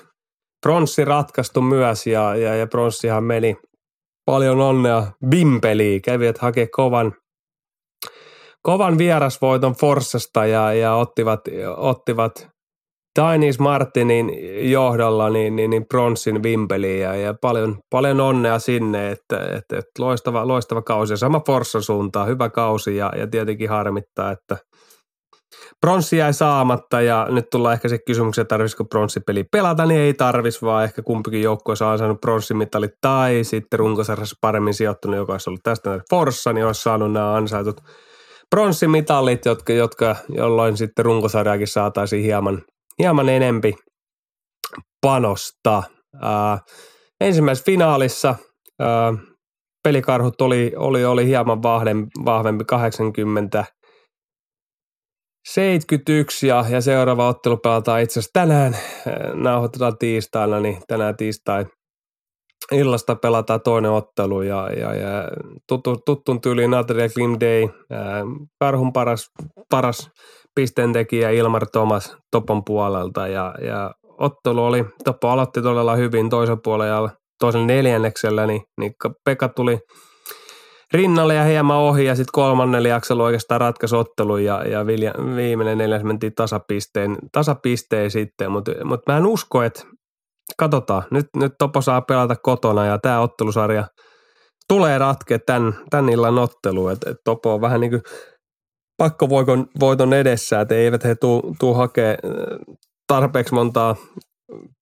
[0.62, 3.56] pronssi ratkaistu myös ja, ja, ja pronssihan meni
[4.24, 6.02] paljon onnea Bimpeliin.
[6.02, 7.12] Kävivät hakea kovan,
[8.62, 11.40] kovan vierasvoiton Forssasta ja, ja ottivat,
[11.76, 12.52] ottivat
[13.14, 14.30] Tainis Martinin
[14.70, 19.90] johdolla niin, niin, niin pronssin vimpeliin ja, ja paljon, paljon onnea sinne, että, että, että
[19.98, 21.16] loistava, loistava kausi.
[21.16, 24.56] Sama Forssan suuntaan, hyvä kausi ja, ja tietenkin harmittaa, että
[25.82, 30.14] pronssi jäi saamatta ja nyt tullaan ehkä se kysymys, että tarvitsisiko pronssipeli pelata, niin ei
[30.14, 35.50] tarvis, vaan ehkä kumpikin joukkue on saanut pronssimitalit tai sitten runkosarjassa paremmin sijoittunut, joka olisi
[35.50, 37.80] ollut tästä Forssa, niin olisi saanut nämä ansaitut
[38.50, 42.62] pronssimitalit, jotka, jotka, jolloin sitten runkosarjaakin saataisiin hieman,
[42.98, 43.74] hieman enempi
[45.00, 45.82] panosta.
[46.20, 46.58] Ää,
[47.20, 48.34] ensimmäisessä finaalissa
[48.80, 49.14] ää,
[49.84, 53.64] pelikarhut oli, oli, oli hieman vahvempi, vahvempi 80
[55.48, 58.76] 71 ja, ja seuraava ottelu pelataan itse asiassa tänään,
[59.34, 61.66] nauhoitetaan tiistaina, niin tänään tiistai
[62.72, 65.28] illasta pelataan toinen ottelu ja, ja, ja
[65.68, 67.68] tuttu, tuttun tyyliin Natalia Klim Day,
[68.58, 69.30] karhun paras,
[69.70, 70.10] paras
[70.54, 77.10] pisteentekijä Ilmar Thomas Topon puolelta ja, ja ottelu oli, Topo aloitti todella hyvin toisen puolella
[77.38, 78.92] toisen neljänneksellä, niin, niin
[79.24, 79.78] Pekka tuli
[80.92, 85.78] rinnalle ja hieman ohi ja sitten kolmannen jaksolla oikeastaan ratkaisi ottelu ja, ja Vilja, viimeinen
[85.78, 89.82] neljäs mentiin tasapisteen, tasapisteen sitten, mutta mut mä en usko, että
[90.58, 93.84] katsotaan, nyt, nyt Topo saa pelata kotona ja tämä ottelusarja
[94.68, 98.02] tulee ratkea tämän, tämän illan ottelu, että et Topo on vähän niin kuin
[98.96, 102.16] pakkovoiton voiton edessä, että eivät he tuu, tuu hakea
[103.06, 103.96] tarpeeksi montaa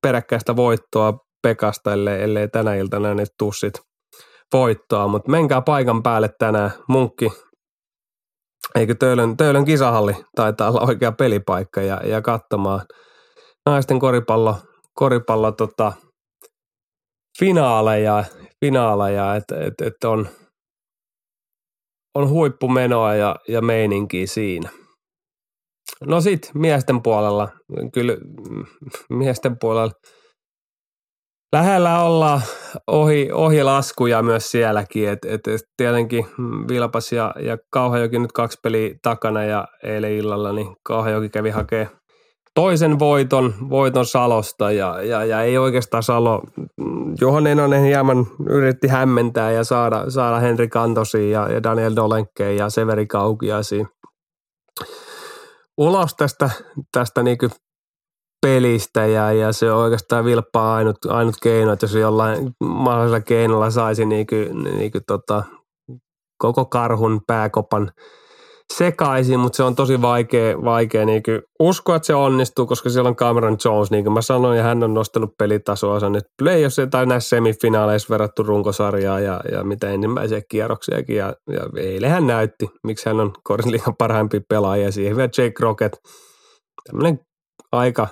[0.03, 3.81] peräkkäistä voittoa Pekasta, ellei, ellei tänä iltana ne tuu sit
[4.53, 7.33] voittoa, mutta menkää paikan päälle tänään, munkki,
[8.75, 12.81] eikö Töölön, Töölön kisahalli taitaa olla oikea pelipaikka ja, ja katsomaan
[13.67, 14.57] naisten koripallo,
[14.95, 15.93] koripallo tota,
[17.39, 18.25] finaaleja,
[18.61, 20.29] finaaleja että et, et on,
[22.15, 24.71] on huippumenoa ja, ja meininkiä siinä.
[26.05, 27.49] No sit miesten puolella,
[27.93, 28.17] kyllä
[29.11, 29.93] miesten puolella–
[31.53, 32.41] lähellä olla
[32.87, 35.09] ohi, ohi laskuja myös sielläkin.
[35.09, 36.27] Et, et, et tietenkin
[36.69, 41.89] Vilpas ja, ja Kauhajoki nyt kaksi peliä takana ja eilen illalla, niin Kauhajoki kävi hakee
[42.55, 46.43] toisen voiton, voiton Salosta ja, ja, ja ei oikeastaan Salo,
[47.21, 52.71] Johan Enonen hieman yritti hämmentää ja saada, saada Henri Kantosi ja, ja Daniel Dolenke ja
[52.71, 53.87] Severi Kaukiasi
[55.79, 56.51] ulos tästä,
[56.93, 57.39] tästä niin
[58.41, 63.71] pelistä ja, ja se on oikeastaan vilppaa ainut, ainut keino, että jos jollain mahdollisella keinolla
[63.71, 65.45] saisi niin kuin, niin kuin tota,
[66.39, 67.91] koko karhun pääkopan
[68.75, 73.09] sekaisin, mutta se on tosi vaikea, vaikea niin kuin uskoa, että se onnistuu, koska siellä
[73.09, 77.07] on Cameron Jones, niin kuin mä sanoin, ja hän on nostanut pelitasoa nyt playoffs tai
[77.07, 83.09] näissä semifinaaleissa verrattu runkosarjaa ja, ja mitä ensimmäisiä kierroksiakin, ja, ja eilen hän näytti, miksi
[83.09, 85.99] hän on korisliikan parhaimpia pelaajia, siihen vielä Jake Rocket,
[86.85, 87.21] tämmöinen
[87.73, 88.09] aika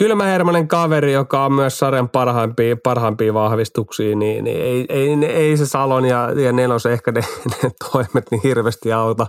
[0.00, 5.66] kylmähermonen kaveri, joka on myös sarjan parhaimpia, parhaimpia vahvistuksia, niin, niin ei, ei, ei, se
[5.66, 7.20] Salon ja, ja nelos ehkä ne,
[7.62, 9.26] ne, toimet niin hirveästi auta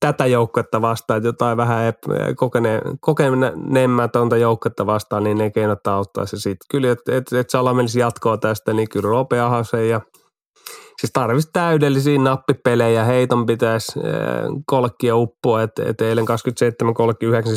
[0.00, 1.16] tätä joukkuetta vastaan.
[1.16, 1.92] Että jotain vähän
[2.36, 6.66] kokene, kokeneemmätöntä joukkuetta vastaan, niin ne keinot auttaa se sitten.
[6.70, 10.00] Kyllä, että et, et Salon menisi jatkoa tästä, niin kyllä Ropeahan se ja
[11.00, 14.00] Siis tarvitsisi täydellisiä nappipelejä, heiton pitäisi
[14.66, 17.56] kolkkia uppoa, että et eilen 27 39,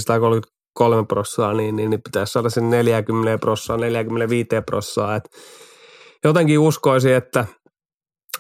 [0.76, 5.16] 3 prossaa, niin, niin, niin pitäisi saada sen 40 prossaa, 45 prossaa.
[5.16, 5.24] Et
[6.24, 7.46] jotenkin uskoisin, että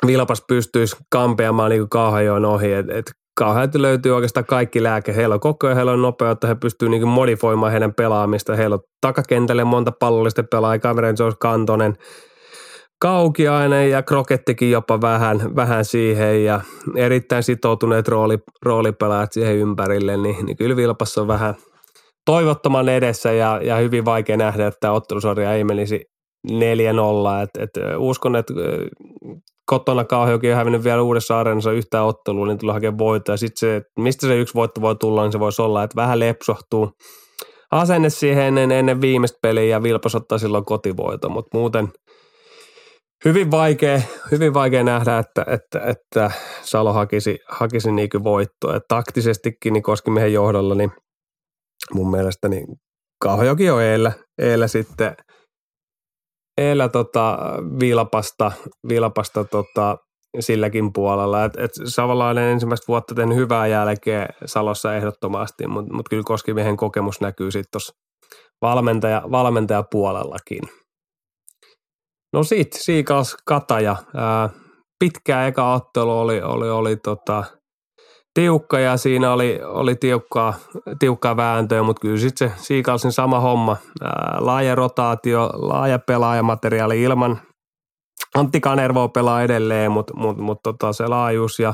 [0.07, 2.73] Vilpas pystyisi kampeamaan niin Kauhajoen ohi.
[2.73, 5.15] Et, et Kauhajoelta löytyy oikeastaan kaikki lääke.
[5.15, 8.55] Heillä on koko ajan, heillä on nopeutta, he pystyvät niin modifoimaan heidän pelaamista.
[8.55, 11.93] Heillä on takakentälle monta pallollista pelaajaa, Cameron Jones Kantonen,
[12.99, 16.61] Kaukiainen ja Krokettikin jopa vähän, vähän siihen ja
[16.95, 21.55] erittäin sitoutuneet rooli, roolipelaajat siihen ympärille, niin, niin kyllä Vilpassa on vähän–
[22.26, 26.05] toivottoman edessä ja, ja hyvin vaikea nähdä, että ottelusarja ei menisi
[26.51, 26.53] 4-0.
[27.43, 28.53] Et, et, uskon, että
[29.65, 33.34] kotona Kauhajoki on hävinnyt vielä uudessa areenassa yhtään ottelua, niin tulee hakemaan voittoa.
[33.34, 36.19] Ja sitten se, mistä se yksi voitto voi tulla, niin se voisi olla, että vähän
[36.19, 36.91] lepsohtuu
[37.71, 41.89] asenne siihen ennen, ennen viimeistä peliä ja Vilpas ottaa silloin kotivoito, mutta muuten
[43.26, 44.01] hyvin vaikea,
[44.32, 48.76] hyvin vaikea nähdä, että, että, että Salo hakisi, hakisi niin voittoa.
[48.76, 50.91] Et taktisestikin niin Koskimiehen johdolla, niin
[51.93, 52.65] mun mielestä niin
[53.23, 54.11] Kauhajoki on eellä,
[54.41, 55.15] eellä sitten
[56.57, 57.38] eellä tota
[57.79, 58.51] Vilpasta,
[58.89, 59.97] Vilpasta tota,
[60.39, 61.45] silläkin puolella.
[61.45, 67.21] Et, et Savolainen ensimmäistä vuotta tehnyt hyvää jälkeä Salossa ehdottomasti, mutta mut kyllä Koskimiehen kokemus
[67.21, 67.93] näkyy sitten tuossa
[68.61, 70.61] valmentaja, valmentajapuolellakin.
[72.33, 73.95] No sit, Siikals Kataja.
[74.15, 74.49] Ää,
[74.99, 77.43] pitkä eka ottelu oli, oli, oli tota,
[78.36, 80.53] tiukka ja siinä oli, oli tiukkaa,
[80.99, 83.77] tiukkaa vääntöä, mutta kyllä sitten se Siikalsin sama homma.
[84.39, 87.41] Laaja rotaatio, laaja pelaajamateriaali ilman
[88.36, 91.73] Antti Kanervo pelaa edelleen, mutta mut, mut, tota, se laajuus ja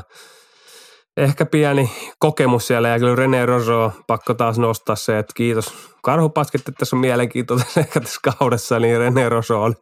[1.18, 5.74] ehkä pieni kokemus siellä ja kyllä René Roso pakko taas nostaa se, että kiitos.
[6.04, 9.76] Karhupasket, että tässä on mielenkiintoista ehkä tässä kaudessa, niin René Roso on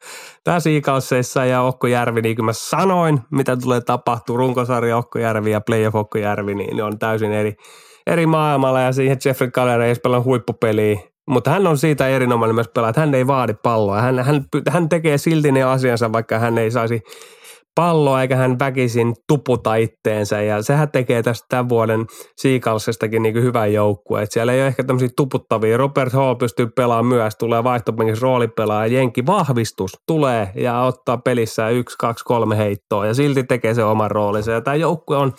[0.43, 5.51] tässä iikausseissa ja Okko Järvi, niin kuin mä sanoin, mitä tulee tapahtua, runkosarja Okko Järvi
[5.51, 7.55] ja playoff Okko Järvi, niin ne on täysin eri,
[8.07, 12.67] eri maailmalla ja siihen Jeffrey Kaller ei pelaa huippupeliä, mutta hän on siitä erinomainen myös
[12.67, 14.01] pelaa, että hän ei vaadi palloa.
[14.01, 17.01] Hän, hän, hän tekee silti ne asiansa, vaikka hän ei saisi
[17.79, 22.05] palloa eikä hän väkisin tuputa itteensä ja sehän tekee tästä tämän vuoden
[22.37, 24.27] Siikalsestakin niin hyvän joukkueen.
[24.29, 25.77] Siellä ei ole ehkä tämmöisiä tuputtavia.
[25.77, 31.95] Robert Hall pystyy pelaamaan myös, tulee vaihtopenkiksi roolipelaaja, Jenki vahvistus tulee ja ottaa pelissä yksi,
[31.99, 34.51] kaksi, kolme heittoa ja silti tekee se oman roolinsa.
[34.51, 35.33] Ja tämä joukkue on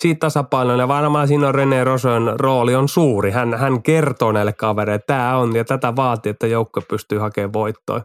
[0.00, 0.88] siitä tasapainoinen.
[0.88, 3.30] Varmaan siinä on René Roson rooli on suuri.
[3.30, 7.52] Hän, hän kertoo näille kavereille, että tämä on ja tätä vaatii, että joukkue pystyy hakemaan
[7.52, 8.00] voittoa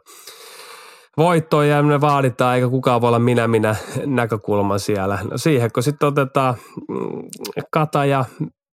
[1.17, 5.19] voittoon ja me vaaditaan, eikä kukaan voi olla minä minä näkökulma siellä.
[5.31, 6.55] No siihen, kun sitten otetaan
[6.89, 7.23] mm,
[7.71, 8.25] Kata ja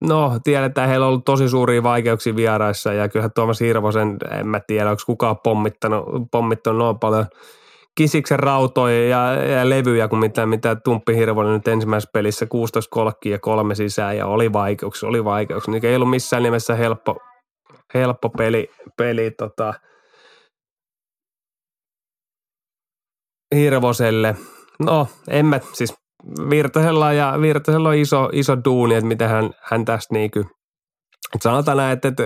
[0.09, 4.61] No, tiedetään, heillä on ollut tosi suuria vaikeuksia vieraissa ja kyllähän Tuomas Hirvosen, en mä
[4.67, 7.27] tiedä, onko kukaan pommittanut, pommittanut noin paljon
[7.95, 13.33] kisiksen rautoja ja, ja levyjä kuin mitä, mitä Tumppi Hirvonen nyt ensimmäisessä pelissä 16 kolkkia
[13.33, 15.73] ja kolme sisään ja oli vaikeuksia, oli vaikeuksia.
[15.73, 17.17] Niin ei ollut missään nimessä helppo,
[17.95, 19.75] helppo peli, peli tota,
[23.55, 24.37] Hirvoselle.
[24.79, 25.95] No, en mä, siis
[26.51, 30.41] Virtasella ja Virtasella on iso, iso duuni, että miten hän, hän tästä niinku,
[31.35, 32.25] että sanotaan näin, että, että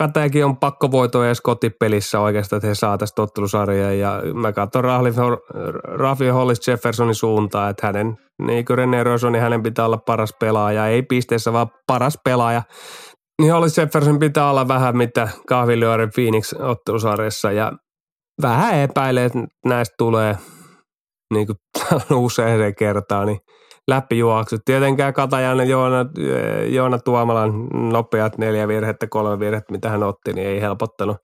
[0.00, 4.84] Katajakin on pakkovoito edes kotipelissä oikeastaan, että he saa tästä tottelusarjaa ja mä katson
[5.84, 10.34] Rafi Hollis Jeffersonin suuntaan, että hänen, niin kuin René Roson, niin hänen pitää olla paras
[10.40, 12.62] pelaaja, ei pisteessä, vaan paras pelaaja.
[13.42, 17.72] Niin Hollis Jefferson pitää olla vähän mitä kahvilyören Phoenix ottelusarjassa ja
[18.42, 20.36] vähän epäilee, että näistä tulee
[21.34, 21.56] niin kuin
[22.24, 23.38] usein kertaa, niin
[23.88, 24.60] läpijuoksut.
[24.64, 26.06] Tietenkään Katajan Joona,
[26.68, 31.16] Joona Tuomalan nopeat neljä virhettä, kolme virhettä, mitä hän otti, niin ei helpottanut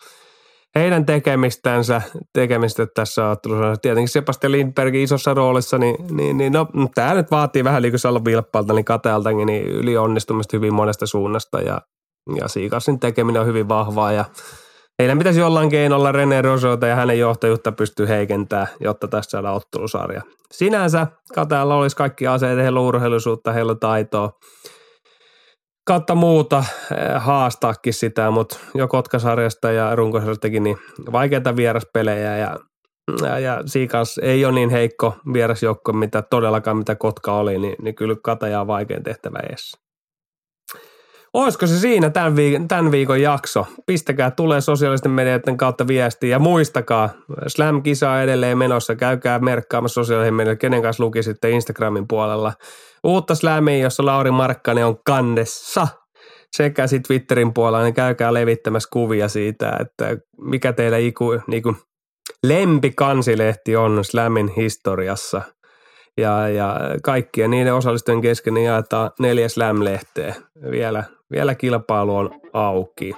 [0.76, 2.02] heidän tekemistänsä,
[2.32, 3.76] tekemistä tässä ottelussa.
[3.82, 8.72] Tietenkin Sebastian Lindbergin isossa roolissa, niin, niin, niin no, tämä nyt vaatii vähän liikusalla vilppalta,
[8.72, 11.80] niin Katealtakin niin yli onnistumista hyvin monesta suunnasta ja,
[12.40, 14.24] ja Siikasin tekeminen on hyvin vahvaa ja
[15.02, 20.22] Heidän pitäisi jollain keinolla René Rosota ja hänen johtajuutta pystyy heikentämään, jotta tässä saadaan ottelusarja.
[20.52, 24.32] Sinänsä Katealla olisi kaikki aseet, heillä on urheiluisuutta, heillä on taitoa
[25.86, 30.78] kautta muuta eh, haastaakin sitä, mutta jo Kotkasarjasta ja runkosarjastakin niin
[31.12, 32.58] vaikeita vieraspelejä ja,
[33.22, 37.94] ja, ja Siikas ei ole niin heikko vierasjoukko, mitä todellakaan mitä Kotka oli, niin, niin
[37.94, 39.85] kyllä Kataja on vaikein tehtävä edessä.
[41.34, 43.66] Olisiko se siinä tämän viikon, tämän viikon jakso?
[43.86, 47.10] Pistäkää tulee sosiaalisten medioiden kautta viestiä ja muistakaa,
[47.46, 48.96] Slam-kisa on edelleen menossa.
[48.96, 52.52] Käykää merkkaamassa sosiaalisen medioiden, kenen kanssa luki sitten Instagramin puolella.
[53.04, 55.88] Uutta Slamia, jossa Lauri Markkanen on kannessa
[56.56, 61.76] sekä sitten Twitterin puolella, niin käykää levittämässä kuvia siitä, että mikä teillä iku, niinku,
[62.42, 65.42] lempikansilehti on Slamin historiassa–
[66.16, 70.34] ja, ja kaikkien niiden osallistujien kesken niin jaetaan neljä slam-lehteä.
[70.70, 73.14] Vielä, vielä kilpailu on auki.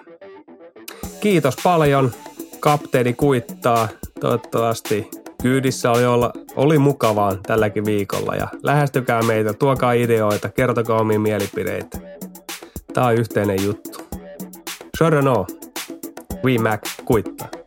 [1.20, 2.10] Kiitos paljon.
[2.60, 3.88] Kapteeni kuittaa.
[4.20, 5.10] Toivottavasti
[5.42, 11.98] kyydissä oli, olla, oli mukavaa tälläkin viikolla ja lähestykää meitä, tuokaa ideoita, kertokaa omia mielipideitä.
[12.94, 13.98] Tämä on yhteinen juttu.
[14.98, 15.46] Sure no.
[16.44, 17.57] We Mac kuittaa.